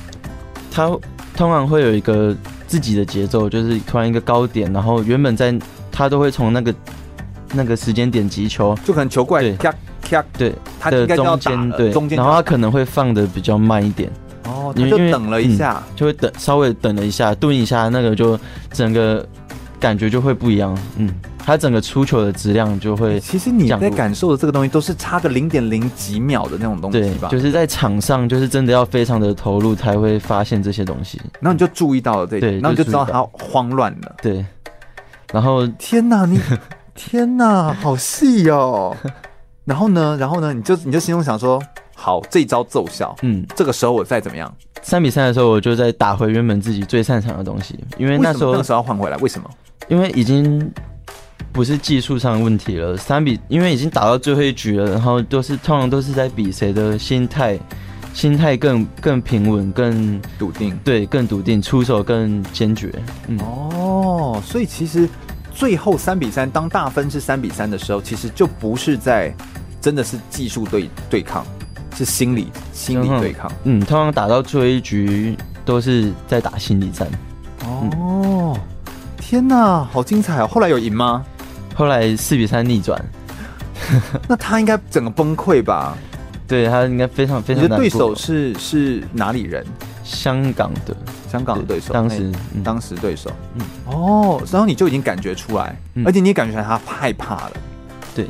[0.72, 0.88] 他
[1.36, 5.56] 通常会有一个自己的节奏，就是突然一个高点，然后原本在
[5.92, 6.74] 他都会从那个
[7.52, 14.10] 那个时间点击球，就可能球过来，咔咔，对，他的中间，对，中间，然后他可能会放的比较慢一点，
[14.44, 18.38] 哦，他就等了一下，就会等稍微等了一下，顿一下，那个就
[18.72, 19.24] 整个
[19.78, 21.08] 感觉就会不一样，嗯。
[21.44, 27.28] 它整个出球的质量就会，其实你在感受的这个东西都是差个零点零几秒的那种东西吧？
[27.28, 31.20] 对，就是在场上，就是真的要非常的投入才会发现这些东西。
[31.40, 34.14] 然后你就注意到了这，对，然后你就知道他慌乱了。
[34.22, 34.44] 对，
[35.32, 36.40] 然后天哪，你
[36.94, 38.96] 天哪，好细哦。
[39.64, 41.60] 然后呢，然后呢，你就你就心中想说，
[41.94, 43.14] 好，这一招奏效。
[43.22, 44.52] 嗯，这个时候我再怎么样？
[44.82, 49.50] 三比三的时候，我就在打回原本自己最擅长的东西，因为那时候那个时候要换回来，为什么？
[49.88, 50.72] 因为已经。
[51.52, 57.58] 不是技术上的问题了，三比，因为已经打到最后一局了，然后都是通常都是在比谁的心态，
[58.14, 62.90] 心态更更平稳、更笃定，对，更笃定，出手更坚决。
[63.28, 65.06] 嗯、哦，所以其实
[65.54, 69.34] 最后三比三，当大分是三比三的时候，其实就不是在
[69.78, 71.44] 真的是技术对对抗，
[71.94, 73.52] 是心理心理对抗。
[73.64, 75.36] 嗯，通常打到最后一局
[75.66, 77.06] 都是在打心理战。
[77.66, 78.60] 哦，嗯、
[79.18, 80.46] 天呐，好精彩哦！
[80.46, 81.22] 后来有赢吗？
[81.74, 83.02] 后来四比三逆转，
[84.28, 85.96] 那他应该整个崩溃吧？
[86.46, 87.64] 对，他应该非常非常。
[87.64, 89.64] 你的对手是是哪里人？
[90.04, 90.94] 香港的，
[91.30, 91.94] 香港的对手。
[91.94, 97.52] 当时、嗯、当时对手，嗯，哦，然后你就已经感觉出来，嗯、而且你也感觉出来他害怕了。
[98.14, 98.26] 对，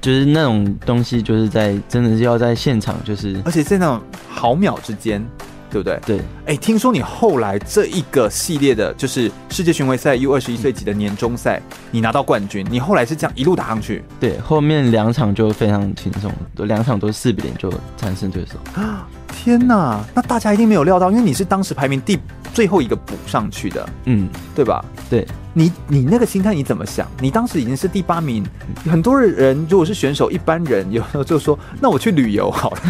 [0.00, 5.24] 就是那种东西，就是在真的是要在现场，就是而且在那种毫秒之间。
[5.70, 5.98] 对不对？
[6.06, 14.02] 对，哎，听说你后来这一个系列的，就是世界巡回赛 U 二十一岁级的年终赛，你拿到冠军，你后来是这样一路打上去？
[14.18, 16.32] 对，后面两场就非常轻松，
[16.66, 18.52] 两场都是四比零就战胜对手。
[19.44, 22.18] 天哪，那大家一定没有料到，因为你是当时排名第
[22.52, 24.84] 最后一个补上去的，嗯，对吧？
[25.08, 25.26] 对。
[25.54, 27.06] 你你那个心态你怎么想？
[27.20, 28.44] 你当时已经是第八名，
[28.84, 32.80] 很多人如果是选手，一般人有时候就说，那我去旅游好了，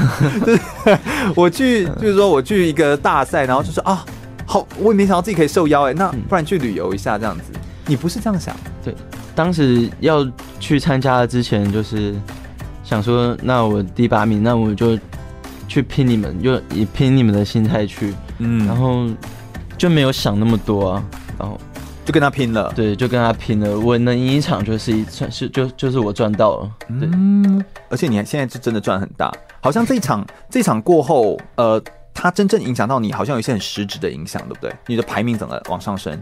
[0.45, 0.61] 就是
[1.35, 4.05] 我去就是说我去一个大赛，然后就说啊，
[4.45, 7.45] 好，我也没想到自己可以受邀哎，那不然去旅游一下这样子。
[7.87, 8.55] 你不是这样想？
[8.85, 8.95] 对，
[9.35, 10.27] 当时要
[10.59, 12.15] 去参加之前就是
[12.85, 14.99] 想说，那我第八名，那我就
[15.69, 19.07] 去拼你们，就以拼你们的心态去，嗯，然后
[19.77, 21.05] 就没有想那么多啊，
[21.39, 21.57] 然后。
[22.05, 23.79] 就跟他拼了，对，就跟他拼了。
[23.79, 31.79] 我能赢一场就是一算是就就是我赚到了，嗯，而且你还现在是真的赚很大，好像这一场这一场过后，呃，
[32.15, 34.75] 它真正影响到你，好像有一些很实质的影响，对不对？
[34.87, 36.19] 你的排名怎么往上升，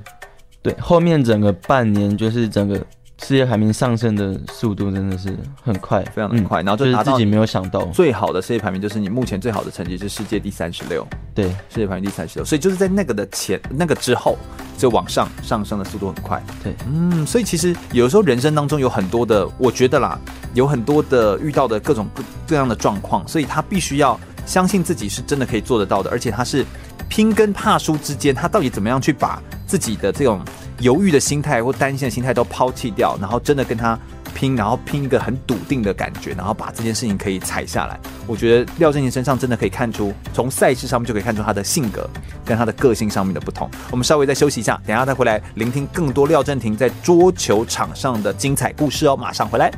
[0.61, 2.85] 对，后面整个半年就是整个。
[3.23, 14.37] 世界排名上升的速度真的是很快，非常的快，嗯、然后就拿到自己没有想到最好的世界排名，就是你目前最好的成绩是世界第三十六，对，世界排名第三十六，所以就是在那个的前那个之后，
[14.77, 20.19] 就往上上升的速度很快，对，嗯，所以其实有时候人生当中有很多的，我觉得啦，
[20.53, 26.65] 有很多的遇到的各种各各样的状况，所以他必须要相信自己是真的可以做得到的，而且他是
[27.09, 30.39] 拼跟怕输之间，他到底怎么样去把自己的这种。
[30.79, 33.99] 犹豫的心态或担心的心态都抛弃掉，然后真的跟他
[34.35, 37.99] 拼，然后拼一个很笃定的感觉，然后把这件事情可以踩下来。
[38.27, 42.09] 我觉得廖振廷身上真的可以看出，从赛事上面就可以看出他的性格
[42.45, 43.71] 跟他的个性上面的不同。
[43.91, 49.17] 我们稍微再休息一下，等下再回来聆听更多廖振廷在桌球场上的精彩故事哦。
[49.17, 49.73] 马上回来。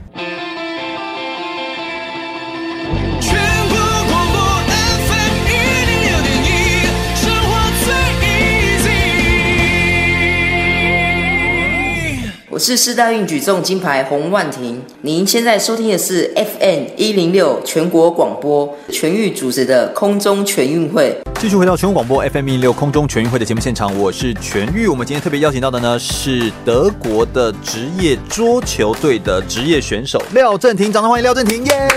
[12.59, 21.17] 我是四大运举重金牌洪万廷，您现在收听的是 FM 一零六全国广播全域主持的空中全运会。
[21.39, 24.89] 继续回到全国广播 FM 一零六空中全运会的节目现场，我是全域。
[24.89, 31.89] 我们今天特别邀请到的呢是德国的职业桌球队的职业选手廖振廷，掌声欢迎廖振廷，耶！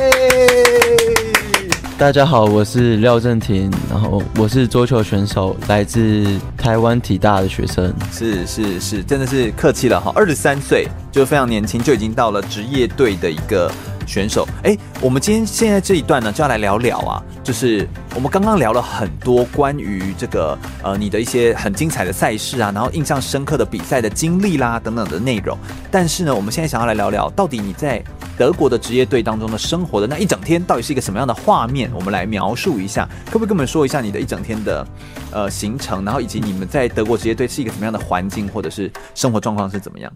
[2.02, 6.26] 大家好，我是廖正廷，然后我是桌球选手，来自
[6.58, 7.94] 台湾体大的学生。
[8.12, 13.72] 是是是，真的是客气了哈，二十三岁就非常年轻，就已经到了职业队的一个
[14.12, 14.46] 选手。
[14.64, 25.58] 哎，我们今天现在这一段呢，就要来聊聊啊，就是我们刚刚聊了很多关于这个呃你的一些很精彩的赛事啊，然后印象深刻的比赛的经历啦等等的内容。
[25.90, 28.04] 但是呢，我们现在想要来聊聊，到底你在
[28.38, 31.90] 德国的职业队当中的生活的那一整天，到底是一个什么样的画面？
[31.94, 34.86] 我们来描述一下，可不可以跟我们说一下你的一整天的
[35.32, 40.12] 呃行程，然后以及你们在德国职业队是一个什么样的环境，或者是生活状况是怎么样？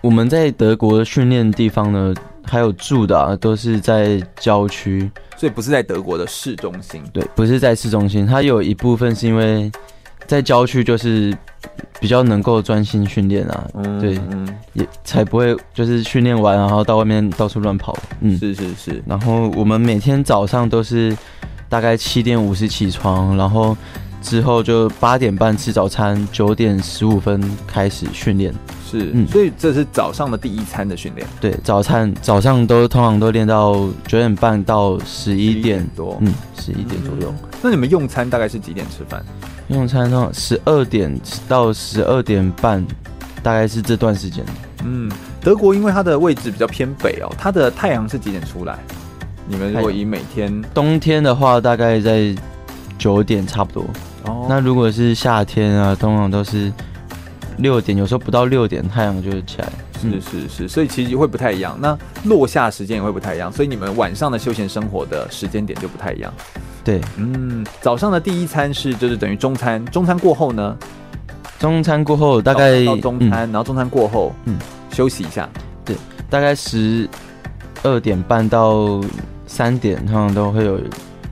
[0.00, 2.12] 我们在德国训练地方呢，
[2.44, 7.02] 还有住的啊，都是在郊区，所以不是在德国的市中心。
[7.12, 9.70] 对，不是在市中心，它有一部分是因为
[10.26, 11.36] 在郊区，就是
[12.00, 13.68] 比较能够专心训练啊。
[13.74, 17.96] 嗯，对，嗯，也才不会就是训练完然后到外面到处乱跑。
[18.20, 19.02] 嗯，是是是。
[19.06, 21.16] 然后我们每天早上都是
[21.68, 23.76] 大概七点五十起床，然后
[24.20, 28.52] 之后就八点半吃早餐，九点十五分开始训练。
[28.92, 31.26] 是，嗯，所以这是早上的第一餐的训练。
[31.40, 33.72] 对，早餐早上都通常都练到
[34.06, 37.32] 九点半到十一点多，嗯，十一点左右。
[37.42, 37.48] 嗯。
[37.62, 39.24] 那你们用餐大概是几点吃饭？
[39.68, 42.86] 用餐的话，十二点到十二点半，
[43.42, 44.44] 大概是这段时间。
[44.84, 48.78] 嗯，德国因为它的位置比较偏北哦，它的太阳是几点出来？
[49.48, 52.34] 你们如果以每天冬天的话，大概在
[52.98, 53.86] 九点差不多。
[54.26, 56.70] 哦，那如果是夏天啊，通常都是。
[57.58, 59.68] 六点，有时候不到六点，太阳就会起来。
[60.00, 61.78] 是是是，所以其实会不太一样。
[61.80, 66.32] 那落下时间也会不太一样，所以你们晚上的休闲生活的时间点就不太一样。
[66.82, 70.76] 对，嗯，早上的第一餐是就是等于中餐，中餐过后呢？
[71.60, 74.58] 中餐过后大概到中餐，嗯，然后中餐过后，嗯，
[74.90, 75.48] 休息一下。
[75.84, 75.94] 对，
[76.28, 77.08] 大概十
[77.84, 79.00] 二点半到
[79.46, 80.80] 三点，通常都会有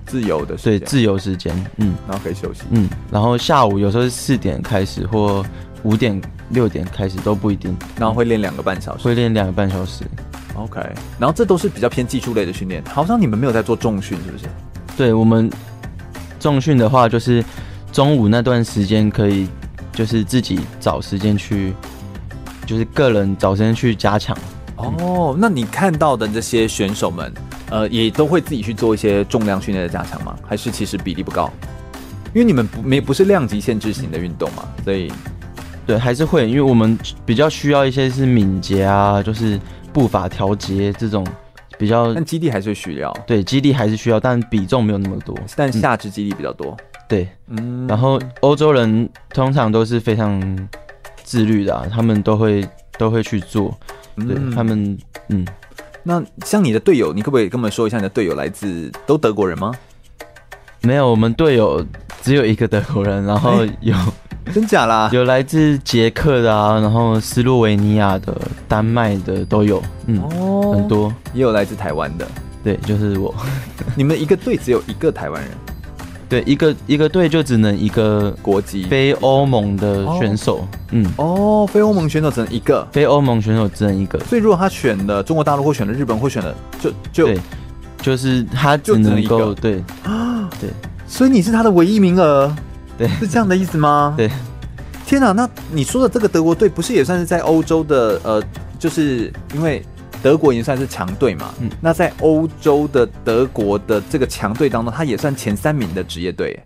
[0.06, 5.44] 自由的，对，自由时间，嗯，然后可以休息，嗯，然后下午有时候是四点开始或。
[5.82, 10.04] 五点六点开始都不一定，然后会练两个半小时，会练两个半小时。
[10.54, 10.80] OK，
[11.18, 12.82] 然后这都是比较偏技术类的训练。
[12.84, 14.44] 好像你们没有在做重训，是不是？
[14.96, 15.50] 对，我们
[16.38, 17.42] 重训的话，就是
[17.92, 19.48] 中午那段时间可以，
[19.92, 21.72] 就是自己找时间去，
[22.66, 24.36] 就是个人找时间去加强。
[24.76, 27.32] 哦，那你看到的这些选手们，
[27.70, 30.36] 呃，也都会自己去做一些重量训练的加强吗？
[30.46, 31.50] 还是其实比例不高？
[32.34, 35.10] 因为你们不没不是量级限制型的运动嘛，所以。
[35.90, 39.58] 对，还是会，因为我们比较需要一些是敏捷啊，就是
[39.92, 41.26] 步伐调节这种
[41.76, 42.14] 比较。
[42.14, 43.12] 但基地还是需要。
[43.26, 45.36] 对，基地还是需要，但比重没有那么多。
[45.56, 46.76] 但下肢基地比较多。
[46.78, 47.88] 嗯、对，嗯。
[47.88, 50.40] 然后欧洲人通常都是非常
[51.24, 52.64] 自律的、啊，他们都会
[52.96, 53.76] 都会去做。
[54.14, 54.96] 对，嗯、他们，
[55.30, 55.44] 嗯。
[56.04, 59.74] 那像你的队友，你可不可以跟我们说一下，你的队友来自都德国人吗？
[60.82, 61.84] 没有，我们队友
[62.22, 63.94] 只有一个德国人，然后有。
[64.46, 65.08] 欸真假啦？
[65.12, 72.26] 有来自捷克的啊，然后斯洛维尼亚的、丹麦的都有，嗯，哦，很多，也有来自台湾的，
[72.64, 73.32] 对，就是我。
[73.94, 75.50] 你们一个队只有一个台湾人？
[76.28, 84.18] 对，一个一个队就只能一个国籍，非欧盟的选手，哦、嗯，哦，非欧盟选手只能一个，非欧盟选手只能一个。
[84.20, 87.38] 所以如果他选的中国大陆或选的日本或选的，就就对，
[88.00, 90.70] 就是他只能够，就只能一个，对啊， 对，
[91.10, 92.54] 所以你是他的唯一名额。
[92.96, 94.14] 对，是这样的意思吗？
[94.16, 94.30] 对，
[95.04, 98.42] 天哪，那你说的这个德国队不是也算是在欧洲的呃，
[98.78, 99.84] 就是因为
[100.22, 106.58] 德国已经算是强队嘛，嗯，那在欧洲的德国的这个强队当中，他也算前三名的职业队，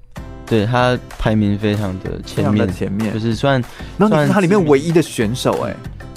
[0.44, 3.12] 对，他排名非常的前面，前面。
[3.14, 3.62] 就是算，
[3.96, 5.74] 然后你是他里面唯一的选手哎，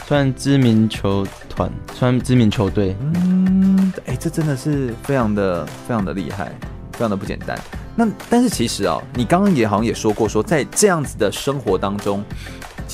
[0.07, 6.51] 算知名球团，算知名球队，嗯，哎，这真的是非常的非常的厉害，
[6.93, 7.57] 非常的不简单。
[7.99, 12.23] 那但是其实啊、哦，你刚刚也好像也说过，说在这样子的生活当中，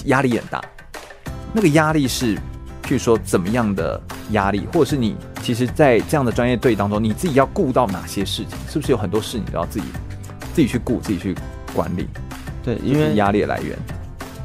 [0.05, 0.63] 压力很大。
[1.51, 2.37] 那个压力是，
[2.83, 8.57] 譬如说怎么样的压力，或者是你其实，在这样的专业队当中，你自己要顾到哪些事情？
[8.69, 9.85] 是不是有很多事你都要自己
[10.53, 11.35] 自己去顾，自己去
[11.75, 12.07] 管理？
[12.63, 13.77] 对，因为压力的来源，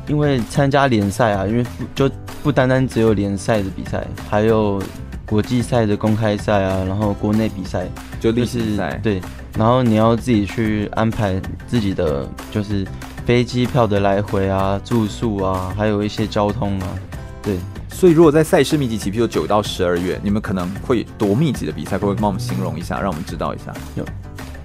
[0.08, 2.10] 因为参加联赛啊，因为就
[2.42, 4.82] 不单单只有联赛的比赛，还有
[5.24, 7.86] 国际赛的公开赛啊，然后国内比赛，
[8.18, 9.22] 就历史赛，对。
[9.58, 12.86] 然后你要自己去安排自己的，就是
[13.26, 16.86] 飞机票的来回啊、住宿啊，还有一些交通啊。
[17.42, 17.58] 对，
[17.88, 23.74] 所以如果在赛事密集期，比如九到十二月，你们可能会多密集的比赛，可不可以帮我们形容一下，让我们知道一下？
[23.96, 24.04] 有，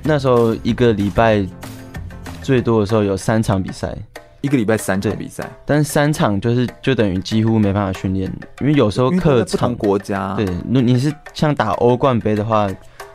[0.04, 1.44] 那时候一个礼拜
[2.44, 3.98] 最多的时候有三场比赛，
[4.42, 12.70] 一个礼拜三场比赛，但三场就是就等于几乎没办法训练，因为有时候客场国家，对，如你是像打欧冠杯的话。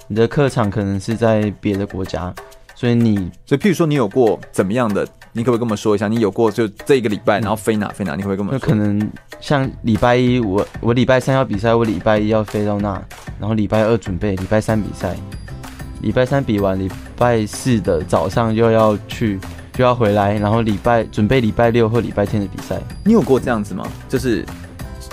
[0.08, 2.34] 你的客场可能是在别的国家，
[2.74, 8.16] 所以你，所以譬如说你有过怎么样的你可不可以跟我们说一下，你有过就这一个礼拜，然后飞哪飞哪？
[8.16, 8.68] 你可不可以跟我们说？
[8.68, 13.00] 可能像礼拜一我我礼拜三要比赛，我礼拜一要飞到那，
[13.38, 15.14] 然后礼拜二准备，礼拜三比赛，
[16.00, 19.38] 礼拜三比完，礼拜四的早上又要去，
[19.74, 22.80] 就要回来，然后礼拜准备礼拜六或礼拜天的比赛。
[23.04, 23.86] 你有过这样子吗？
[24.08, 24.44] 就是。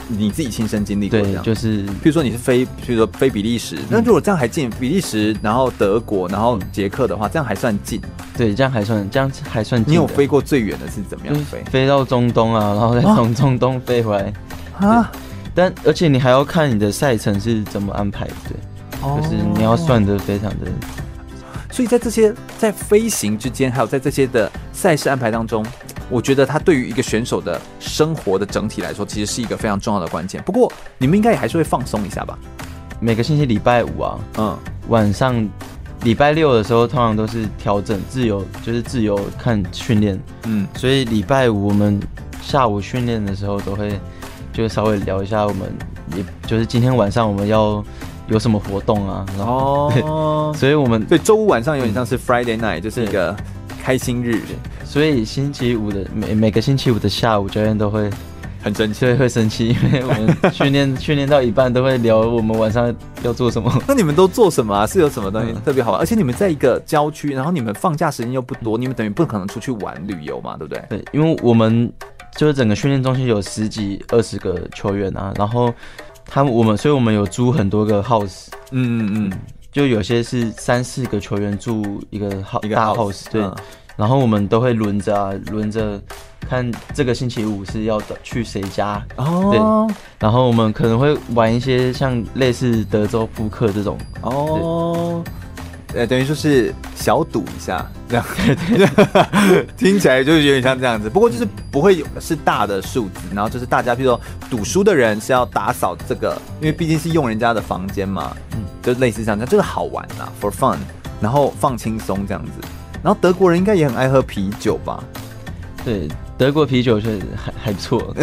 [0.08, 8.00] 你自己亲身经历过这样，就是，比如说你是飞，比如说飞比利时，那、嗯、如果这样还近，比利时，然后德国，然后捷克的话，这样还算近。
[8.38, 9.92] 对，这样还算，这样还算近。
[9.92, 11.64] 你有飞过最远的是怎么样飞？
[11.72, 14.34] 飞到中东啊，然后再从中东飞回来
[14.78, 15.12] 啊。
[15.54, 18.58] 但而且你还要看你的赛程是怎么安排的，对，
[19.02, 20.72] 哦、就是你要算的非常的。
[21.72, 25.66] 所以在这些在飞行之间，还有在这些的赛事安排当中。
[26.10, 30.42] 我觉得它对于一个选手的生活的整体来说，其实是一个非常重要的关键。
[30.44, 32.38] 不过你们应该也还是会放松一下吧？
[33.00, 35.36] 每个星期礼拜五啊，嗯，晚上
[36.04, 42.00] 礼拜六的时候，通常都是调整自由，就是自由看训练，嗯，所以礼拜五我们
[42.42, 44.00] 下午训练的时候，都会
[44.54, 45.74] 就稍微聊一下，我们
[46.16, 47.84] 也就是今天晚上我们要
[48.28, 53.36] 有什么活动啊，然后哦， 所以我们对周五晚上有点像是 Friday night，就是一个
[53.86, 54.42] 开心日。
[54.84, 58.10] 所以星期五的每每个星期五的下午，教练都会
[58.64, 63.72] 很生气，会生气，因为我们训练 训练到一半都会聊我们晚上要做什么。
[63.88, 64.88] 那你们都做什么啊？
[64.88, 66.00] 是有什么东西特别好玩？
[66.00, 70.84] 而且你们在一个郊区，然后你们放假时间又不多，你们等于不可能出去玩旅游嘛，对不对？
[70.90, 71.92] 对，因为我们
[72.36, 75.72] 就是整个训练中心有十几二十个球员啊，然后
[76.26, 79.40] 他们我们，所以我们有租很多个 house，嗯嗯嗯，
[79.76, 83.46] 就有些是三四个球员住一个 house，一个大 house，对。
[83.98, 86.02] 然后我们都会轮着啊，轮着
[86.40, 89.50] 看这个星期五是要去谁家哦。
[89.52, 95.22] 对，然后我们可能会玩一些像类似德州扑克这种哦。
[95.96, 98.26] 呃，等于说是小赌一下 这样，
[99.78, 101.10] 听起来就是有点像这样子。
[101.10, 110.78] 不过就是不会有是大的数字，然后就是大家，譬如说赌输的人是要打扫这个，因为毕竟是用人家的房间嘛，嗯，就类似这样，这个好玩呐，for fun，
[111.22, 112.52] 然后放轻松这样子。
[113.02, 115.04] 然后德国人应该也很爱喝啤酒吧？
[115.86, 118.14] 对，德国啤酒确实还还不错。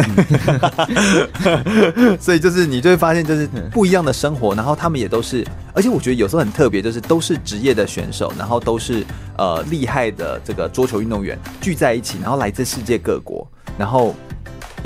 [2.19, 4.53] 所以就是你就会发现，就是不一样的生活。
[4.53, 9.03] 然后他们也都是，而且我觉得有时候很特别，就是都是职业的选手，然后都是
[9.37, 13.47] 呃厉害的这个桌球运动员聚在一起，然后来自世界各国，
[13.77, 14.15] 然后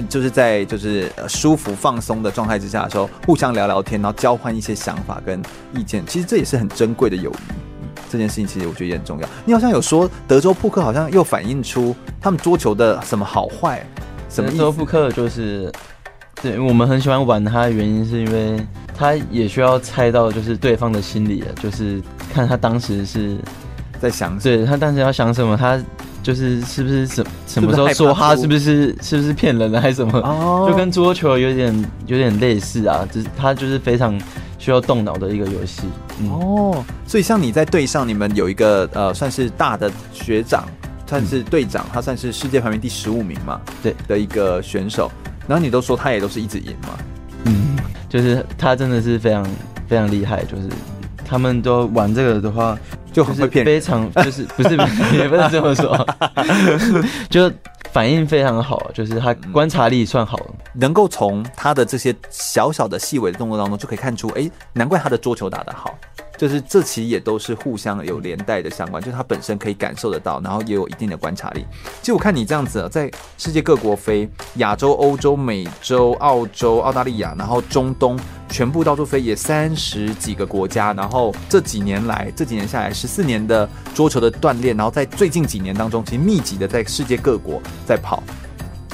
[0.08, 5.42] 就是在就是舒服放松的状态之下的时候，互相聊聊天，然后交换一些想法跟
[5.74, 6.02] 意见。
[6.08, 7.36] 其实这也是很珍贵的友谊。
[8.10, 9.30] 这件事情其实我觉得也很重要。
[9.46, 13.86] 你好像有说德州扑克好像又反映出他们桌球的什么好坏？
[14.30, 14.50] 什么？
[14.52, 15.72] 德州扑克就是，
[16.42, 18.60] 对，我们很喜欢玩它的原因是因为
[18.96, 22.02] 他也需要猜到就是对方的心理，就是
[22.34, 23.38] 看他当时是
[24.00, 25.80] 在想，对他当时要想什么，他
[26.22, 30.20] 就是是不是什什么时候说他 是不是是不是骗人的还是什么？
[30.20, 34.20] 哦，就跟桌球有点有点类似啊，就是他就是非常。
[34.68, 35.84] 需要动脑的一个游戏、
[36.20, 40.68] 嗯、哦，所以像你在队上，你们有一个呃，算是大的学长，
[41.06, 45.10] 算是队长，他算是世界排名第十五名嘛，对的一个选手。
[45.48, 46.98] 然后你都说他也都是一直赢嘛，
[47.46, 47.78] 嗯，
[48.10, 49.42] 就是他真的是非常
[49.88, 50.68] 非常厉害，就是
[51.24, 52.78] 他们都玩这个的话
[53.14, 54.72] 就很会骗，非常就是不是
[55.16, 56.06] 也不能这么说，
[57.32, 57.50] 就。
[57.98, 60.40] 反应非常好，就是他观察力算好，
[60.76, 65.98] 能够从他的这些小小的细微的动作当中就可以看出，哎，难怪他的桌球打得好。
[66.38, 71.66] 就是这其实也都是互相有连带的相关，就是他本身可以感受得到，然后也有一定的观察力。
[72.02, 78.18] 其实我看你这样子，在世界各国飞，亚洲、欧洲、美洲、澳洲、澳大利亚，然后中东，
[78.50, 80.94] 全部到处飞，也三十几个国家。
[80.94, 88.22] 然后这几年来，这几年下来，十四年的桌球的锻炼，然后在最近几年当中，其实密集的在世界各国在跑。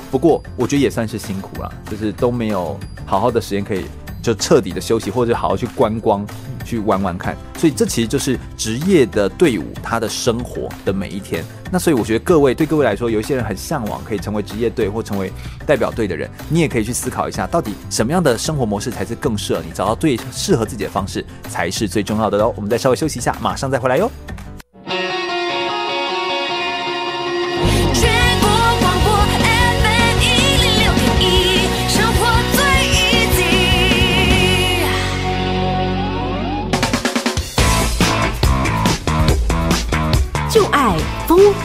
[0.09, 3.85] 不过我觉得也算是辛苦了，就是都没有好好的时间可以
[4.24, 6.26] 就彻底的休息，或者好好去观光。
[6.65, 11.43] 去玩玩看，所以这其实就是职业的队伍他的生活的每一天。
[11.69, 15.30] 那所以我觉得各位对各位来说，有一些人很向往可以成为职业队或成为
[15.67, 22.53] 代表队的人，你也可以去思考一下，到底什么样的生活模式才是更适合你，找到最适合自己的方式才是最重要的喽。
[22.55, 24.09] 我们再稍微休息一下，马上再回来哟。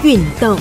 [0.02, 0.56] 运动，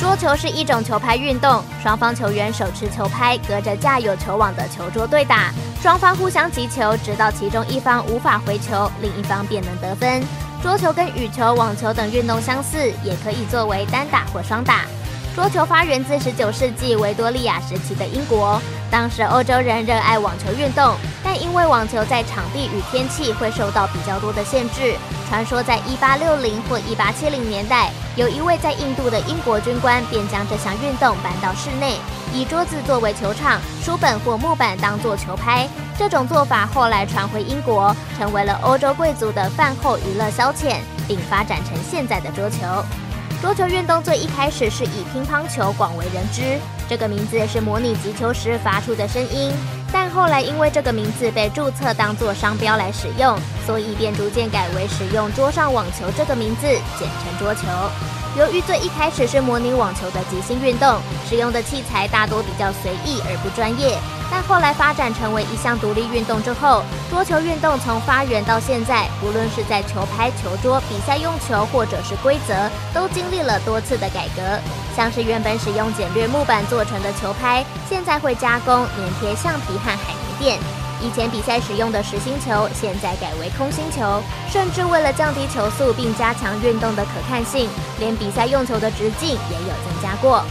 [0.00, 10.22] 桌球是一种球拍运动，双方球员手持球拍，隔着架有球网的球桌对打，双方互相击球，直到其中一方无法回球，另一方便能得分。
[10.62, 14.82] 桌球跟羽球、网球等运动相似，也可以作为单打或双打。
[15.36, 18.58] 桌球发源自十九世纪维多利亚时期的英国，
[18.90, 24.96] 当时欧洲人热爱网球运动，但因为网球在场地与天气会受到比较多的限制，
[25.28, 31.98] 传说在一八六零或一八七零年代，有一位在印度的英国军官便将这项运动搬到室内，
[32.32, 35.68] 以桌子作为球场，书本或木板当作球拍。
[35.98, 40.76] 这种做法后来传回英国，成为了欧洲贵族的饭后娱乐消遣，
[41.06, 42.56] 并发展成现在的桌球。
[43.42, 46.58] 桌球运动最一开始是以乒乓球广为人知，
[46.88, 49.52] 这个名字是模拟击球时发出的声音。
[49.92, 56.66] 但后来因为这个名字被注册当做商标来使用，所以便逐渐改为使用桌上网球这个名字，
[56.98, 57.60] 简称桌球。
[58.36, 63.98] 由于最一开始是模拟网球的即兴运动，使用的器材大多比较随意而不专业。
[64.30, 72.52] 但后来发展成为一项独立运动之后，桌球运动从发源到现在，不论是在球拍、球桌、比赛用球，或者是规则，
[72.92, 74.42] 都经历了多次的改革。
[74.94, 80.85] 像是原本使用简略木板做成的球拍，现在会加工粘贴橡皮和海绵垫。
[81.06, 84.20] 以前比赛使用的实心球，现在改为空心球。
[84.50, 87.68] 甚至为了降低球速并加强运动的可看性，
[88.00, 90.42] 连比赛用球的直径也有增加过。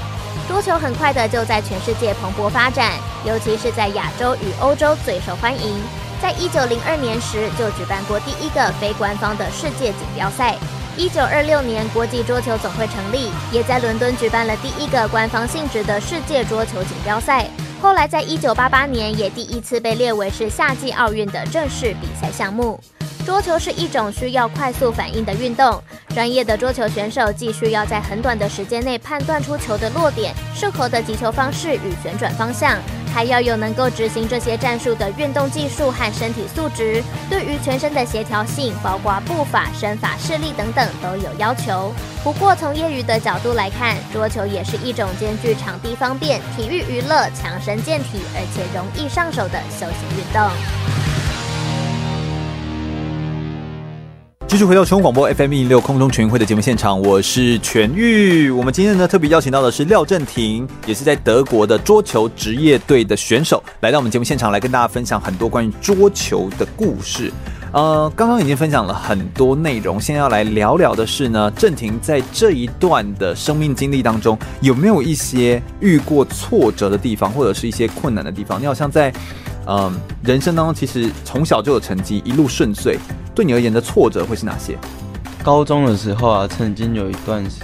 [0.47, 2.93] 桌球很快的就在全世界蓬勃发展，
[3.25, 5.75] 尤其是在亚洲与欧洲最受欢迎。
[6.21, 10.55] 在一九零二年时就举办过第一个非官方的世界锦标赛。
[10.95, 17.45] 一九二六年国际桌球总会成立，也在伦敦举办了第一个官方性质的世界桌球锦标赛。
[17.85, 22.79] 后来在一九八八年也第一次被列为是夏季奥运的正式比赛项目。
[23.23, 25.79] 桌球是一种需要快速反应的运动，
[26.09, 32.75] 专业的桌球选手既需要在很短的时间内判断出球的落点、适合的击球方式与旋转方向，
[33.15, 37.01] 还要有能够执行这些战术的运动技术和身体素质。
[37.29, 41.93] 对于全身的协调性，包括步伐、身法、视力等等都有要求。
[42.25, 51.14] 不过从业余的角度来看，桌球也是一种兼具场地方便、体育娱乐、强身健体，而且容易上手的休闲运动。
[54.55, 58.49] 继续回到全国广播 FM 一零六空中全运会的节目现场，我是全玉。
[58.49, 67.29] 我们今天呢特别邀请到的是廖振廷，也是在德国的桌球职业队的选手，来到我们节目现场来跟大家分享很多关于桌球的故事。
[67.75, 78.59] 呃，刚刚已经分享了很多内容，现在要来聊聊的是呢，郑婷在这一段的生命经历当中，有没有一些遇过挫折的地方，或者是一些困难的地方？
[78.59, 79.13] 你好像在。
[79.67, 79.91] 嗯，
[80.23, 82.99] 人生当中其实从小就有成绩，一路顺遂。
[83.33, 84.77] 对你而言的挫折会是哪些？
[85.43, 87.61] 高中的时候啊，曾经有一段是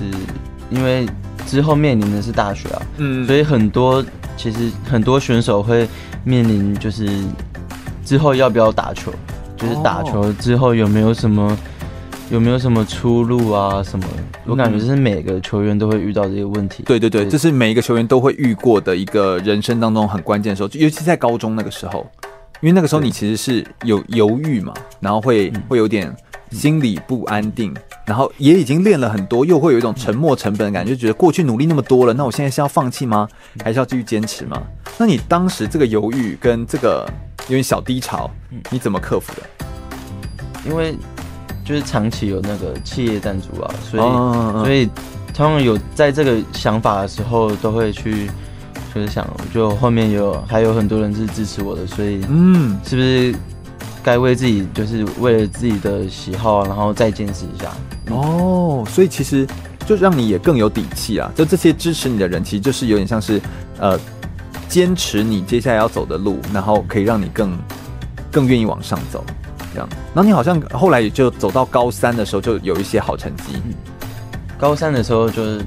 [0.71, 1.07] 因为
[1.45, 4.03] 之后面临的是大学啊，嗯，所以很多
[4.35, 5.87] 其实很多选手会
[6.23, 7.07] 面临就是
[8.03, 9.13] 之后要不要打球，
[9.61, 11.57] 就是打球之后有没有什么。
[12.29, 13.83] 有没有什么出路啊？
[13.83, 14.07] 什么？
[14.45, 16.81] 我感觉这是每个球员都会遇到这些问题。
[16.83, 22.09] 对对对，这是每一个球员都会遇过的一个人生当中很关键的时候，尤其在高中那个时候，
[22.61, 26.09] 因为那个时候你其实是有犹豫嘛，然后会会有点
[26.51, 33.27] 心里不安定，然后也已经练了很多，又会有一种沉没成本的感觉，就觉得过去努力那么多了，那我现在是要放弃吗？
[33.61, 34.63] 还是要继续坚持吗？
[34.97, 37.05] 那你当时这个犹豫跟这个
[37.43, 38.29] 有点小低潮，
[38.69, 39.67] 你怎么克服的？
[40.65, 40.95] 因为。
[41.63, 44.85] 就是长期有那个企业赞助啊，所以、哦、所以
[45.31, 48.29] 通常有在这个想法的时候，都会去
[48.93, 53.33] 就是想，就后面有还有很多人是支持我的，所以嗯，是不是
[54.03, 57.71] 该为自己就是为了自己的喜好，然后再坚持一下？
[58.09, 59.47] 哦，所以其实
[59.85, 61.31] 就让你也更有底气啊！
[61.35, 63.39] 就这些支持你的人，其实就是有点像是
[63.77, 63.97] 呃
[64.71, 67.51] 坚持你接下来要走的路，然后可以让你更
[68.31, 69.21] 更愿意往上走。
[69.73, 73.61] 这样，然后你好像后来也就走到高三的时候，就有一些好成绩。
[73.65, 73.73] 嗯，
[74.57, 75.61] 高三的时候就是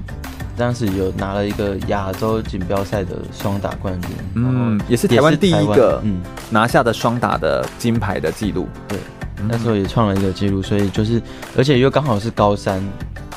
[0.56, 8.66] 当时有拿了一个亚洲锦标赛的双打冠军，嗯，也是台湾第一个嗯拿下的双打的金牌的记录。
[8.88, 8.98] 对，
[9.46, 11.20] 那时候也创了一个记录，所以就是
[11.58, 12.82] 而且又刚好是高三。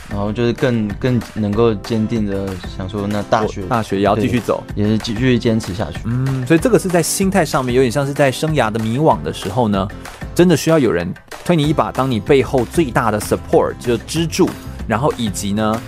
[0.10, 2.48] 然后就是更更能够坚定的
[2.78, 6.00] 想说，那大学大学也要继续走，也是继续坚持下去。
[6.06, 9.86] 嗯，所以这个是在心态上面有点像是在生涯的迷惘的时候呢，
[10.34, 14.50] 真的需要有人推你一把，当你背后最大的 support 就支柱，
[14.88, 15.80] 然后以及呢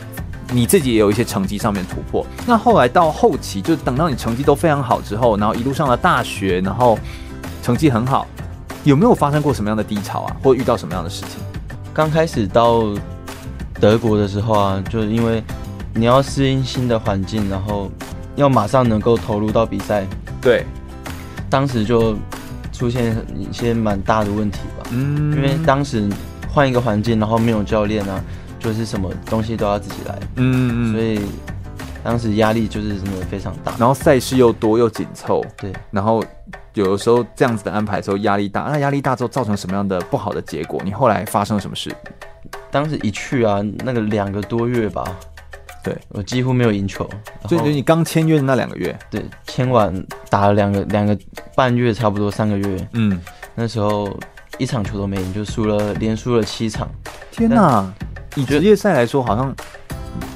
[0.52, 2.28] 你自己也有一些成绩上面突破。
[2.46, 7.00] 那后来到后期，就等到你成绩都非常好之后，然后一路上了大学，然后
[7.64, 8.28] 成绩很好，
[8.84, 11.40] 有没有发生过什么样的低潮啊，或遇到什么样的事情？
[11.94, 12.84] 刚开始到。
[13.80, 15.44] 德国的时候啊，就是因为
[15.94, 17.90] 你要适应新的环境，然后
[18.36, 20.06] 要马上能够投入到比赛。
[20.42, 20.66] 对，
[21.50, 22.16] 当时就
[22.72, 24.88] 出现一些蛮大的问题吧。
[24.92, 26.10] 嗯，因为当时
[26.52, 28.24] 换一个环境，然后没有教练啊，
[28.60, 30.20] 就是什么东西都要自己来。
[30.36, 31.22] 嗯嗯，所以
[32.04, 33.74] 当时压力就是真的非常大。
[33.78, 35.44] 然后赛事又多又紧凑。
[35.58, 36.24] 对，然后
[36.74, 40.82] 有的时候这样子的安排的时候压力大，那压力大之后造成什么样的不好的结果？
[40.84, 41.94] 你后来发生了什么事？
[42.72, 45.04] 当时一去啊，那个两个多月吧。
[45.82, 47.10] 对，我几乎没有赢球，
[47.48, 51.18] 所以就你刚签约的那两个月，对，签完打了两个两个
[51.56, 53.18] 半月，差不多三个月，嗯，
[53.56, 54.14] 那时候
[54.58, 56.90] 一场球都没赢，就输了，连输了七场。
[57.32, 57.90] 天哪，
[58.36, 59.56] 以职业赛来说，好像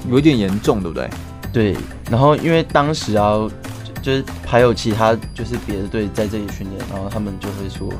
[0.10, 1.10] 有一点严重，对不对？
[1.52, 1.76] 对，
[2.10, 3.34] 然后因为当时啊，
[4.02, 7.92] 就是还有其他就是别的队在这里训练，然后他们就会说。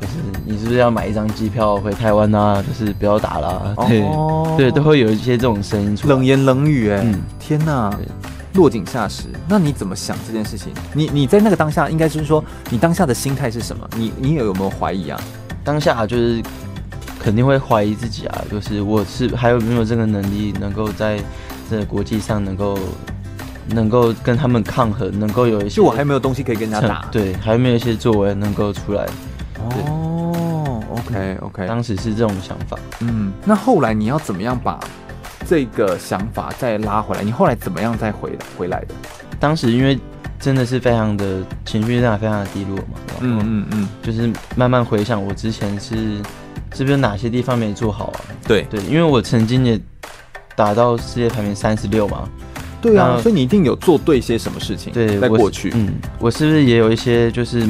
[0.00, 2.62] 就是你是不是要买一张机票回台湾啊？
[2.62, 7.92] 就是不要打了，对、哦、对，都会有一些这种声音出来，冷言冷语哎、嗯，天哪，
[8.54, 9.24] 落井下石。
[9.48, 10.72] 那你怎么想这件事情？
[10.92, 13.88] 你你在那个当下，应该就是说，你当下的心态是什么？
[13.96, 15.20] 你你有有没有怀疑啊？
[15.64, 16.42] 当下就是
[17.18, 21.18] 肯定会怀疑自己啊，就是我是还有没有这个能力，能够在
[21.68, 22.78] 这个国际上能够
[23.70, 29.06] 能够跟他们抗衡，能够有一些，就我还没有东西可以跟人家打，对，还有没有一些作为能够出来。
[31.06, 32.78] 哦，OK OK，当时是这种想法。
[33.00, 34.78] 嗯，那后来你要怎么样把
[35.48, 37.22] 这个想法再拉回来？
[37.22, 38.94] 你后来怎么样再回回来的？
[39.38, 39.98] 当时因为
[40.40, 42.98] 真的是非常的情绪上非常的低落嘛。
[43.20, 46.20] 嗯嗯嗯，就是慢慢回想我之前是
[46.74, 48.20] 是不是哪些地方没做好啊？
[48.46, 49.80] 对对，因为我曾经也
[50.54, 52.28] 打到世界排名三十六嘛。
[52.82, 54.92] 对啊，所以你一定有做对些什么事情？
[54.92, 57.66] 对，在过去，嗯，我是不是也有一些就是。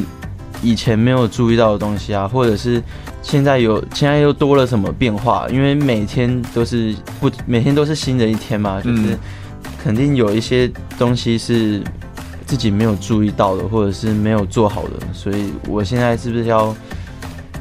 [0.63, 2.83] 以前没有注意到的东西啊，或者是
[3.29, 5.49] 现在有，现在又多了什么变化？
[5.51, 9.19] 因为每天都是不，每天都是新的一天嘛，就是
[9.83, 11.83] 肯定有一些东西是
[12.47, 14.91] 自己没有注意到的，或者是没有做好的。
[15.13, 16.73] 所以我现在是不是要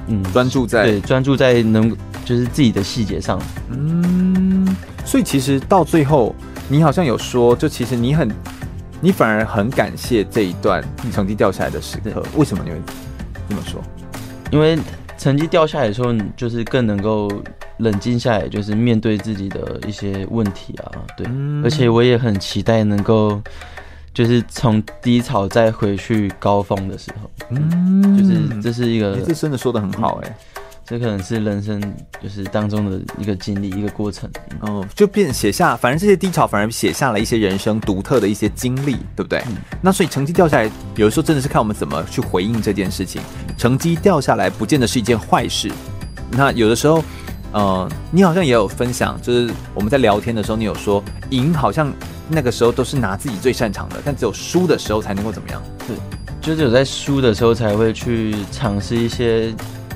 [0.06, 1.90] 嗯专注在对专注在能
[2.24, 3.42] 就是自己的细节上？
[3.72, 6.36] 嗯，所以其实到最后，
[6.70, 8.30] 你好像有说，就其实你很。
[9.02, 12.78] 你反而很感谢这一段成绩掉下来的时刻，为什么你会
[13.50, 13.80] 这么说？
[14.52, 14.80] 因为
[15.18, 17.30] 成绩掉下来的时候，你就是更能够
[17.78, 20.92] 冷静下来，就是面对自己的一些问题啊。
[21.18, 23.42] 对，嗯、而且我也很期待能够，
[24.14, 27.30] 就是从低潮再回去高峰的时候。
[27.50, 30.36] 嗯，就是这是一个，这真的说的很好哎、欸。
[30.88, 31.82] 这可能是人生
[32.22, 34.30] 就是当中的一个经历，一个过程，
[34.60, 39.40] 哦，就变写下，反正这些低潮反而写下了一些人生独特的一些经历，对不对？
[39.48, 39.58] 嗯。
[39.82, 43.20] 那所以成绩掉下来，有的时候真的是看我们怎么去回应这件事情。
[43.58, 45.72] 成绩掉下来，不见得是一件坏事。
[46.30, 47.04] 那有的时候，
[47.52, 51.92] 呃，你好像也有分享，就是我们在聊天的时候，你有说赢好像
[52.30, 55.60] 那个时候都是拿自己最擅长的，但只有输的时候才能够怎么样？
[55.88, 55.98] 对，
[56.42, 59.52] 就只有在输的时候才会去尝试一些。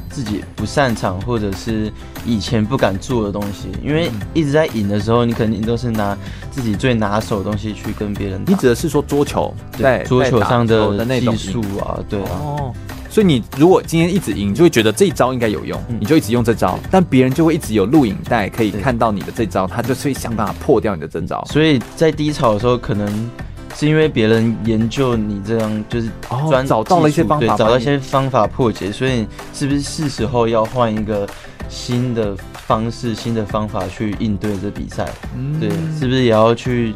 [0.10, 1.92] 自己不擅长或者是
[2.26, 6.18] 以前不敢做的东西，因为一直在赢的时候，你肯定都是拿
[6.52, 8.44] 自己最拿手的东西去跟别人。
[8.48, 12.30] 你指的是说桌球，对桌球上的技术啊，对啊。
[12.32, 12.74] 哦，
[13.10, 21.44] 所以你如果今天一直赢，就会觉得这一招应该有用，你就一直用这招，但别人就会一直有录影带可以看到你的这招，他就会想办法破掉你的这招。
[21.46, 23.30] 所以在低潮的时候，可能。
[23.76, 26.10] 是因为别人研究你这样，就是
[26.50, 31.28] 专、哦、找到了一些方法，对，找到一些方法破解，所以是不是是时候要换一个
[31.70, 35.08] 新的方式、新的方法去应对这比赛？
[35.38, 36.94] 嗯，对，是不是也要去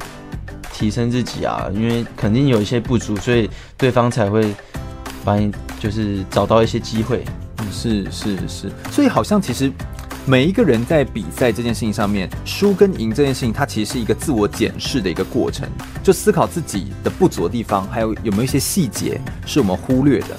[0.72, 1.70] 提升自己啊？
[1.74, 4.54] 因为肯定有一些不足，所以对方才会
[5.24, 7.24] 把你就是找到一些机会。
[7.60, 9.72] 嗯，是是是，所以好像其实。
[10.26, 15.68] 每一个人在比赛这件事情上面，输跟赢这件事情，它其实是一个自我检视的一个过程，
[16.02, 20.38] 就思考自己的不足的地方，还有有没有一些细节是我们忽略的。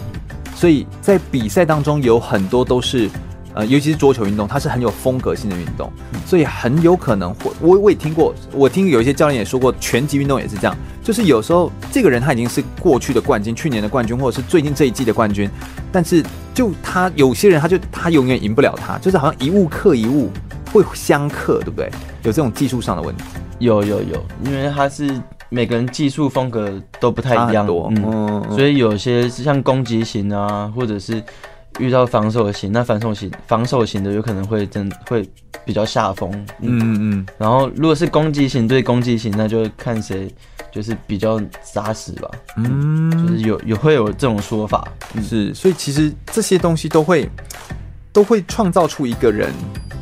[0.54, 3.10] 所以在比赛当中，有很多都是。
[3.54, 5.88] 呃，尤其是桌球运动，它是很有风格性的运动，
[6.26, 15.48] 所以很有可能会，我我也听过，我听有一些教练也说过，拳击运动也是这样，就是有时候这个人他已经是过去的冠军，去年的冠军，或者是最近这一季的冠军，
[15.92, 16.20] 但是
[16.52, 20.30] 就他有些人他就他永远赢不了他，就是好像一物克一物
[20.72, 21.88] 会相克，对不对？
[22.24, 23.22] 有这种技术上的问题？
[23.60, 25.08] 有有有，因为他是
[25.48, 31.22] 每个人技术风格都不太一样，嗯，嗯，所以有些是像攻击型啊，或者是。
[31.78, 35.28] 遇到防守型，那防守型防守型的有可能会真会
[35.64, 37.26] 比较下风，嗯嗯嗯。
[37.36, 40.32] 然后如果是攻击型对攻击型，那就看谁
[40.70, 41.40] 就是比较
[41.72, 44.86] 扎实吧，嗯，就是有有会有这种说法，
[45.22, 45.52] 是。
[45.54, 47.28] 所以其实这些东西都会
[48.12, 49.52] 都会创造出一个人，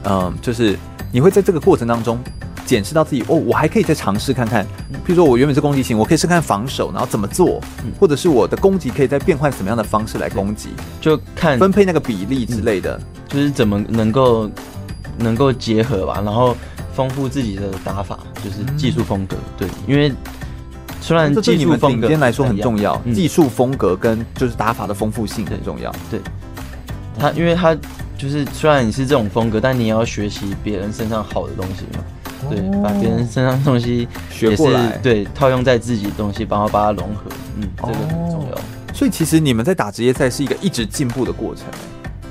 [0.04, 0.78] 嗯，就是
[1.10, 2.18] 你会在这个过程当中
[2.64, 4.64] 检视到自己哦，我还可以再尝试看看。
[5.04, 7.60] 譬如说我原本是攻击型，我可以试看防守，然后怎么做，
[7.98, 14.50] 或者是我的攻击可以再变换什么样的方式来攻击，就看分配那个比例之类的，就是怎么能够
[15.18, 16.56] 能够结合吧，然后
[16.94, 19.36] 丰富自己的打法，就是技术风格。
[19.56, 20.12] 对，因为
[21.00, 25.94] 虽然技术风格来说很重要，技术风格跟就是打法的丰富性很重要。
[26.10, 26.20] 对，
[27.18, 27.76] 他因为他。
[28.18, 32.04] 就是虽然你是这种风格，但你也要学习别人身上好的东西嘛。
[32.54, 37.24] 对，把别人身上东西学过来，对，套用在自己的东西，然后把它融合。
[37.56, 38.58] 嗯，这个很重要。
[38.94, 41.64] 所以其实你们在打职业赛是一个一直进步的过程。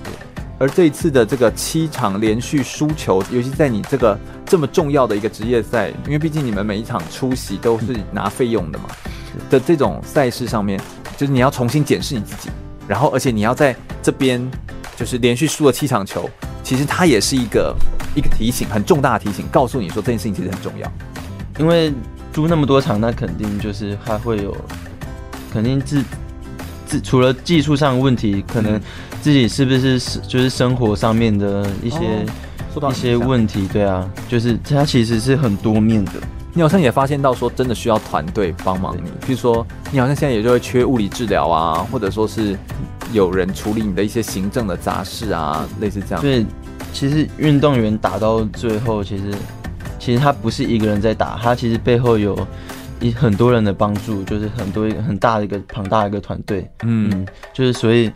[0.03, 0.13] 对。
[0.59, 8.85] 而这一次的这个七场连续输球，尤其在你这个这么重要的一个职业赛，因为毕竟你们每一场出席都是拿费用的嘛。
[9.49, 10.79] 的这种赛事上面，
[11.17, 12.49] 就是你要重新检视你自己，
[12.87, 14.41] 然后而且你要在这边。
[15.01, 16.29] 就是连续输了七场球，
[16.61, 17.75] 其实它也是一个
[18.15, 20.91] 一个提醒，很重大的提醒，告诉你说这件事情其实很重要。
[21.57, 21.91] 因为
[22.31, 24.55] 输那么多场，那肯定就是还会有，
[25.51, 26.03] 肯定自
[26.85, 28.79] 自除了技术上的问题，可能
[29.23, 31.97] 自己是不是就是生活上面的一些、
[32.75, 36.11] 哦、一些问题，对啊，就是它其实是很多面的。
[36.53, 42.57] 你好像也发现到说，真的需要团队帮忙你，比如说你好像现在也就会缺物理治疗啊，或者说是。
[43.13, 46.21] 有人处理你的一些行政的杂事啊，类似这样。
[46.21, 46.45] 对，
[46.93, 49.33] 其实运动员打到最后，其实
[49.99, 52.47] 其实他不是一个人在打，他其实背后有
[53.01, 56.65] 一很多人的帮助，就是很多一个很大的一个庞大的一个团队。
[56.83, 58.09] 嗯，嗯，就是所以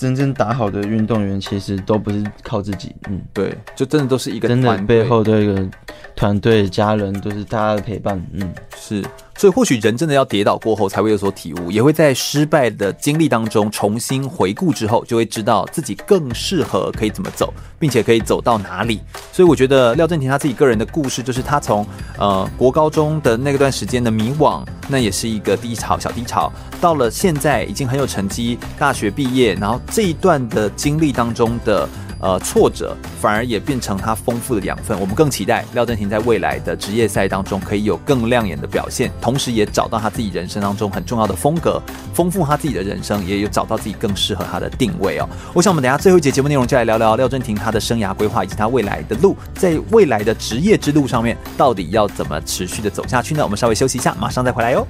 [0.00, 2.96] 真正打好的运动员，其实都不是靠自己。
[3.10, 5.68] 嗯，对，就真的都是一个真的背后的一个
[6.16, 8.18] 团队、家人，都是大家的陪伴。
[8.32, 9.04] 嗯，是。
[9.36, 19.00] 所以或许人真的要跌倒过后才会有所体悟，也会在失败的经历当中重新回顾之后，就会知道自己更适合可以怎么走，并且可以走到哪里。
[19.32, 21.86] 所以我觉得廖振廷他自己个人的故事，就是他从
[22.18, 31.88] 呃国高中的那个段时间的迷惘，那也是一个低潮小低潮，到了现在已经很有成绩，大学毕业，然后这一段的经历当中的。
[32.20, 34.98] 呃，挫折反而也变成他丰富的养分。
[35.00, 45.28] 我们更期待廖振廷在未来的职业赛当中可以有更亮眼的表现，同时也找到他自己人生当中很重要的风格，丰富他自己的人生，也有找到自己更适合他的定位哦。
[45.54, 53.42] 我想我们等下最后一节节目内容就来聊聊廖振廷他的生涯规划以及他未来的路，在未来的职业之路上面到底要怎么持续的走下去呢？
[53.42, 54.86] 我们稍微休息一下，马上再回来哟。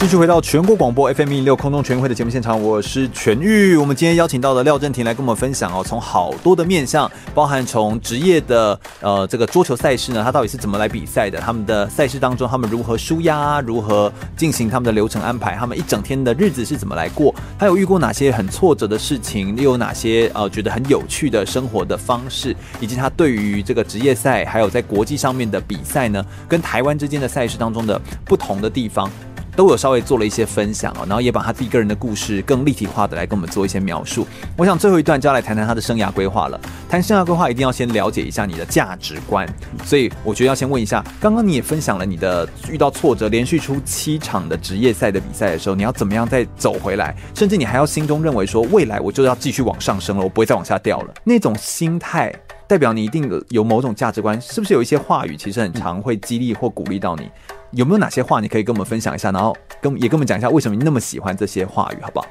[0.00, 3.76] 继续回到全国广播 FM 一六空中全运会的节目现场，我是全玉。
[3.76, 11.38] 我们今天邀请到的廖振廷来跟我们分享哦，从好多的面向，包含从职业的呃这个桌球赛事呢，他到底是怎么来比赛的？
[11.38, 15.54] 他们的赛事当中，他们如何纾压，如何进行他们的流程安排？
[15.54, 17.34] 他们一整天的日子是怎么来过？
[17.58, 19.54] 他有遇过哪些很挫折的事情？
[19.58, 22.56] 又有哪些呃觉得很有趣的生活的方式？
[22.80, 29.10] 以及他对于这个职业赛，还有在国际上面的比赛呢，跟台湾之间的赛事当中的不同的地方？
[29.56, 34.26] 都有稍微做了一些分享哦，然后也把他自己个人的故事更立体化的来跟我们做一些描述。
[34.56, 36.60] 我想最后一段就要来谈谈他的生涯规划了。
[36.88, 39.48] 谈生涯规划一定要先了解一下你的价值观，
[39.84, 47.14] 所以我觉得要先问一下，刚刚你也分享了你的遇到挫折，连续出七场的职业赛的比赛的时候，你要怎么样再走回来？
[47.34, 51.14] 甚至你还要心中认为说，未来我就要继续往上升了，我不会再往下掉了。
[51.24, 52.34] 那种心态
[52.66, 57.28] 代表你一定有某种价值观，是不是有一些话语其实很常会激励或鼓励到你？
[57.72, 59.30] 有没有哪些话你可以跟我们分享一下？
[59.30, 62.26] 然后跟也跟我们讲一下为什么你那么喜欢这些话语，好不好？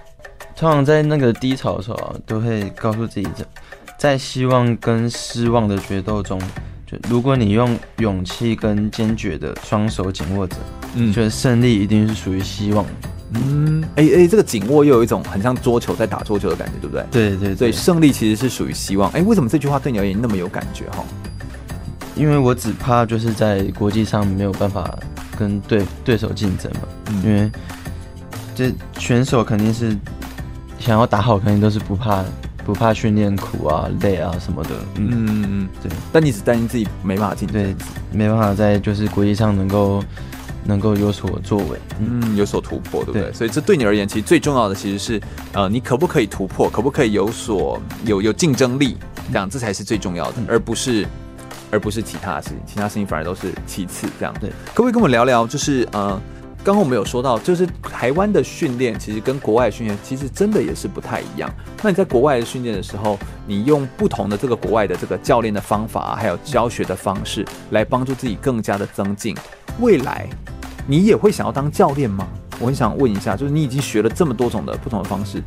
[0.56, 3.28] 通常在那个低潮的时候啊，都会告诉自己，
[3.98, 6.38] 在希望跟失望的决斗中，
[6.86, 10.58] 就如果你用勇气跟坚决的双手紧握着，
[10.96, 12.86] 嗯，觉得胜利一定是属于希望。
[13.32, 17.06] 嗯，哎、欸、哎、欸，这个紧握又有一种很像桌球在打桌球的感觉，对不对？
[17.10, 19.10] 对对对，所以胜利其实是属于希望。
[19.12, 20.84] 哎、欸，为什么这句话对你而言那么有感觉？
[20.90, 21.06] 哈，
[22.16, 25.00] 因为我只怕就是在国际上没有办法。
[25.40, 27.50] 跟对对手竞争嘛，嗯、因为
[28.54, 29.96] 这选手肯定是
[30.78, 32.24] 想要打好，肯定都是不怕
[32.66, 34.70] 不怕训练苦啊、累啊什么的。
[34.96, 35.90] 嗯嗯嗯，对。
[36.12, 37.74] 但你只担心自己没办法进，对，
[38.12, 40.04] 没办法在就是国际上能够
[40.66, 43.22] 能够有所作为，嗯，有所突破，对不对？
[43.24, 45.22] 对，所以这对你而言，其实最重要的其实是
[45.54, 48.98] 呃，你可不可以突破，可不可以有所有有竞争力，
[49.32, 51.08] 这样这才是最重要的，嗯、而不是。
[51.72, 54.08] 而不是其他的事情，其他事情反而都是其次。
[54.20, 55.46] 这样对，可不可以跟我们聊聊？
[55.46, 56.10] 就是呃，
[56.64, 61.50] 刚刚我们有说到，就是台湾的训练其实跟国外的训练其实真的也是不太一样。
[61.82, 63.18] 那你在国外的训练的时候，
[63.48, 69.36] 你用不同的这个国外的这个教练的方法，还有教学的方式来帮助自己更加的增进。
[69.80, 70.28] 未来
[70.88, 72.28] 你也会想要当教练吗？
[72.60, 75.42] 我很想问一下，就是你已经学了这么多种的不同的方式，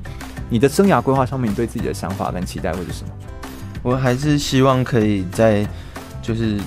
[0.48, 3.10] 你的生涯规划上面，你对自己的想法跟期待会是什么？
[3.82, 5.66] 我还是希望可以在
[6.22, 6.58] 就是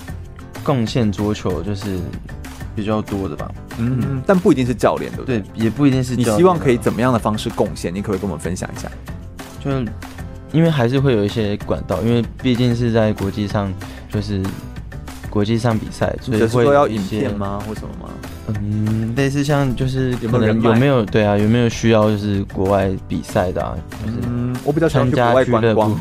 [0.64, 1.97] 贡献桌球，就是
[2.76, 3.49] 比较多的吧。
[3.78, 5.39] 嗯，但不一定是教练，对不对？
[5.39, 6.32] 对，也不一定是教。
[6.34, 7.93] 你希望可以怎么样的方式贡献？
[7.93, 8.91] 你可不可以跟我们分享一下？
[9.64, 9.72] 就
[10.51, 13.74] 因为还是会有一些管道，因为毕竟是在国际上，
[14.10, 14.41] 就是
[15.30, 17.60] 国际上比赛，所以会说要影片吗？
[17.68, 18.10] 或什么吗？
[18.62, 23.76] 嗯，类似像就是可能有没有对啊，有没有需要就是国外比赛的啊？
[24.06, 25.98] 就是嗯，我比较参加俱乐部，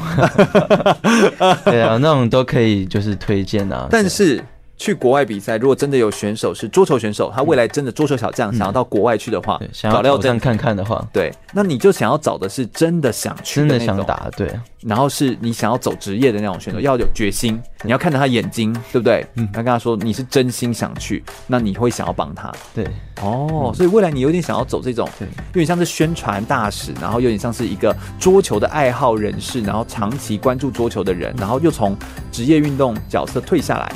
[1.64, 3.88] 对啊，那种都可以就是推荐啊。
[3.90, 4.42] 但是。
[4.76, 14.50] 去国外比赛，如果真的有选手是桌球选手，他未来真的桌球小将，想要到国外去的话，嗯、想要这样看看的话，对，那你就想要找的是真的想去的，真的想打，对。
[14.80, 19.24] 然后是你想要走职业的那种选手，要有决心，你要看着他眼睛，对不对？
[19.36, 22.86] 嗯，他跟他说你是真心想去，那你会想要帮他，对。
[23.22, 31.96] 哦，所以未来你有点想要走这种，对，有点像是宣传大使，然后有点像是一个桌球的爱好人士，然后长期关注桌球的人，然后又从
[32.30, 33.90] 职业运动角色退下来。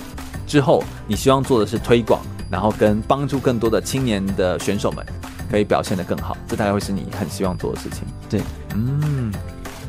[0.48, 5.04] 之后，你希望做的是推广，然后跟帮助更多的青年的选手们
[5.50, 8.00] 可以表现得更好，这大概会是你很希望做的事情。
[8.30, 8.40] 对，
[8.74, 9.30] 嗯，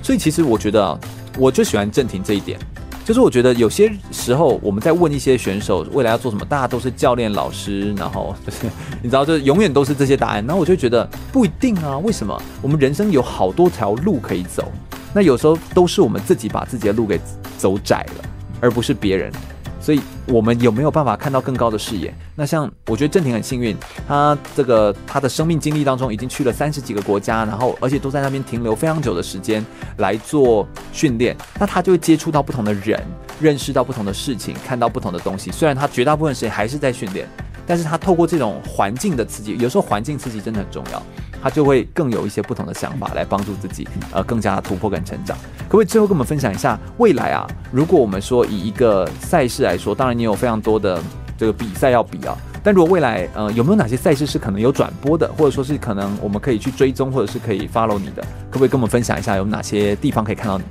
[0.04, 1.00] 所以其实我觉得啊，
[1.38, 2.60] 我就喜欢郑婷这一点，
[3.06, 8.66] 就是我觉得有些时候我们在问一些选手未来要做什么，大家都是教练、老师，然后就是
[9.02, 12.38] 你知道，就是永远都是这些答案，然后我就觉得不一定啊，为什么？
[12.62, 14.70] 我们人生有好多条路可以走，
[15.14, 17.18] 那有时候都是我们自己把自己的路给
[17.58, 18.30] 走窄了，
[18.60, 19.32] 而不是别人。
[19.80, 22.14] 所以，我们有没有办法看到更高的视野？
[22.36, 23.76] 那像我觉得郑婷很幸运，
[24.08, 29.66] 她这个她的生命经历当中已经去了三十几个国家，然后而且都在那边停留非常久的时间
[29.98, 31.36] 来做训练。
[31.60, 33.02] 那她就会接触到不同的人，
[33.40, 35.50] 认识到不同的事情，看到不同的东西。
[35.52, 37.28] 虽然她绝大部分时间还是在训练，
[37.66, 41.02] 但是她透过这种环境的刺激，有时候环境刺激真的很重要。
[41.42, 45.38] 他就会更有一些不同的想法来帮助自己，呃，更加突破跟成长。
[45.68, 47.48] 可不可以最后跟我们分享一下未来啊？
[47.72, 51.02] 如果我们说以一个赛事来说，当然你有非常多的
[51.38, 52.36] 这个比赛要比啊。
[52.62, 58.22] 但如果未来呃有没有哪些赛事是可能有转播的，或者说是可能我们可以去追踪，或者是可以 follow 你的？
[58.50, 60.64] 可不可以跟我们分享一下有哪些地方可以看到你？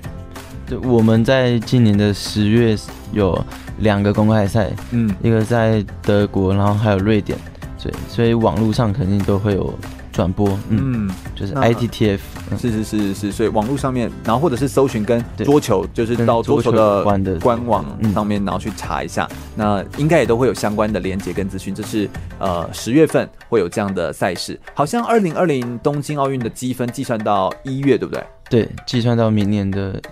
[0.67, 2.77] 对，我们在今年的十月
[3.13, 3.43] 有
[3.79, 7.39] 两个公开赛，嗯，一个在德国，然后还有瑞典，
[7.83, 9.73] 对，所以网络上肯定都会有。
[10.19, 12.19] 转播，嗯，嗯就是 ITTF，
[12.59, 17.05] 是是是是，所以网络上面，然后或者是搜寻跟桌球，就是到桌球的
[17.39, 21.73] 官网上面，然后去查一下，那应该也都会有相关的连结跟资讯。
[21.73, 22.11] 这是
[22.41, 28.25] 呃十月份会有这样的赛事，好像二零二零东京奥运的积分计算到一月，对不对？
[28.51, 30.03] 对，计算到明年的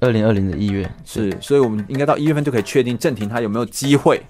[0.00, 4.20] 二零二零的一月，是，所以我们应该到一月份就可以确定郑婷她有没有机会。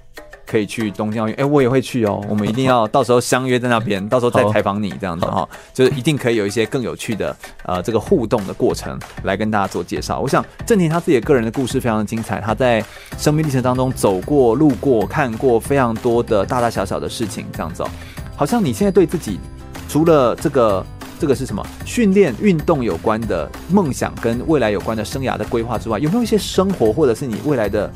[0.47, 2.24] 可以去东京奥运，哎，我也会去哦。
[2.28, 10.20] 我们一定要到时候相约在那边， 到时候再采访你这样子哈，就是一定可以有一些更有趣的呃这个互动的过程来跟大家做介绍。
[10.20, 12.84] 我想郑婷她自己的个人的故事非常的精彩，他在
[13.18, 17.88] 生命历程当中走过、路过、看过非常多的大大小小的事情，这样子哦。
[18.36, 19.40] 好像你现在对自己
[19.88, 20.86] 除了这个
[21.18, 27.90] 这个是什么训练运动有关的梦想跟未来有关的生涯的规划之外，有没有一些生活或者是你未来的？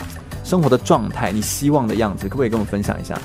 [0.45, 3.19] 生活的状态，你希望的样子，可不可以跟我们分享一下？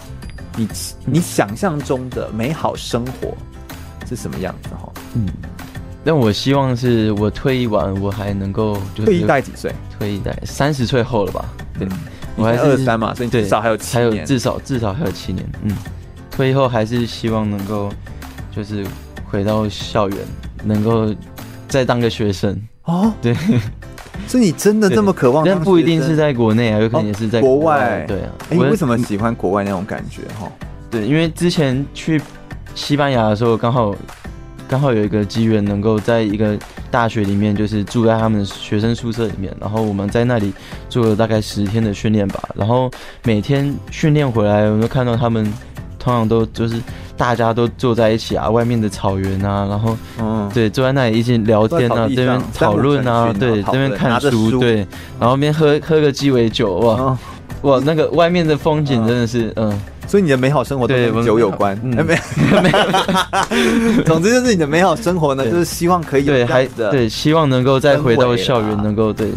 [0.57, 0.67] 你
[1.05, 3.35] 你想象中的美好生活
[4.07, 4.69] 是什么样子？
[4.69, 5.27] 哈，嗯，
[6.03, 9.73] 但我希望是我退役完，我还能够退役大概几岁？
[9.97, 11.45] 退役大概三十岁后了吧？
[11.77, 11.87] 对，
[12.37, 15.45] 我还是二十三嘛，所以至少还有七年，还有至少至少还有七年。
[15.63, 15.75] 嗯，
[16.31, 17.91] 退役后还是希望能够
[18.55, 18.85] 就是
[19.29, 20.17] 回到校园，
[20.63, 21.13] 能够
[21.67, 23.11] 再当个学生哦。
[23.21, 23.35] 对。
[24.27, 25.45] 所以你真的这么渴望？
[25.45, 28.03] 但不一定是在国内啊，有可能也是在国外。
[28.07, 30.21] 对啊，你为什么喜欢国外那种感觉？
[30.39, 30.51] 哈，
[30.89, 32.21] 对，因为之前去
[32.73, 33.95] 西班牙的时候，刚好
[34.67, 36.57] 刚好有一个机缘，能够在一个
[36.89, 40.53] 大学里面，就是住在他们学生宿舍里面，然后我们在那里
[40.89, 42.49] 做了大概十天的训练吧。
[42.55, 42.89] 然后
[43.23, 45.43] 每天训练回来，我们都看到他们
[45.99, 46.81] 通常都就是。
[47.17, 54.85] 大家都坐在一起啊，外面的草原啊，然后，嗯，对，坐在那里一起聊天啊，这边讨论啊，对，这边看书，对，
[55.19, 57.17] 然后边喝喝个鸡尾酒，哇，
[57.61, 62.03] 哇，那个外面的风景真的是，嗯，所以你的美好生活都跟酒有关，没有，
[62.61, 69.29] 没有， 总之就是你的美好生活呢，就是希望可以对，还对，希望能够再回到校园，能够对，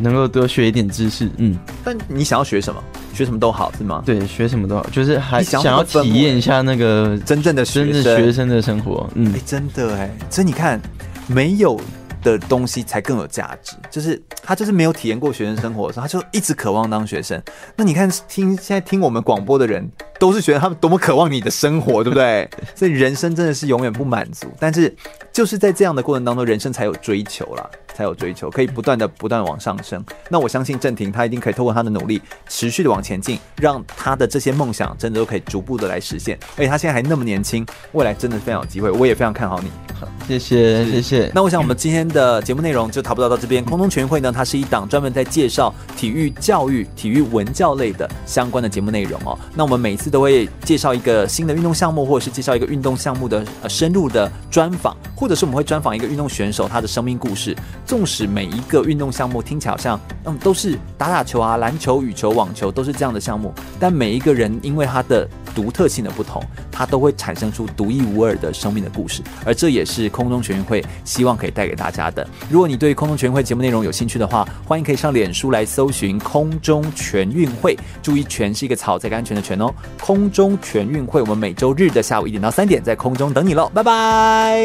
[0.00, 2.82] 能够多学一点知识，嗯，但你想要学什么？
[3.12, 4.02] 学什么都好是吗？
[4.04, 9.08] 对，学什么都好，就是还想要体验一下那个真正的真正学生的生活。
[9.14, 10.80] 嗯，哎，真的哎，所以你看，
[11.26, 11.78] 没有
[12.22, 13.76] 的东西才更有价值。
[13.90, 17.40] 就是他就是没有体验过学生生活的时候，他就一直渴望当学生。
[17.76, 19.88] 那你看，听现在听我们广播的人，
[20.18, 22.48] 都是觉得他们多么渴望你的生活， 对不对？
[22.74, 24.94] 所以人生真的是永远不满足，但是
[25.32, 30.04] 就是在这样的过程当中，人生才有追求啦，才有追求，可以不断的不断的往上升。
[30.28, 36.38] 那我相信郑婷，她一定可以透过她的努力，持续的往前进，让她的这些梦想真的都可以逐步的来实现。
[36.56, 39.70] 而且她现在还那么年轻，未来真的非常有机会，我也非常看好你。
[39.98, 41.30] 好，谢谢谢谢。
[41.34, 43.64] 那我想我们今天的节目内容就差不多到这边。
[43.64, 49.38] 空中全运会呢，它是一档专门在介绍体育教育、体育文教类的相关的节目内容哦。
[49.54, 57.56] 那我们每次都会介绍一个新的运动项目，或者是介绍一个运动项目的呃深入的专访，或者是我们会专访一个运动选手他的生命故事。
[57.84, 72.26] 纵使每一个运动项目听起来像嗯都是打打球啊、篮球、羽球、网球都是这样的项目，但每一个人因为他的独特性的不同，他都会产生出独一无二的生命的故事，而这也是空中全运会希望可以带给大家的。
[72.48, 79.70] 如果你对空中全运会节目内容有兴趣的话，欢迎可以上脸书来搜寻“空中全运会”，注意“全”是一个草，这个安全的“全”哦。
[80.00, 84.62] 空中全运会，我们每周日的下午一点到三点在空中等你喽，拜拜。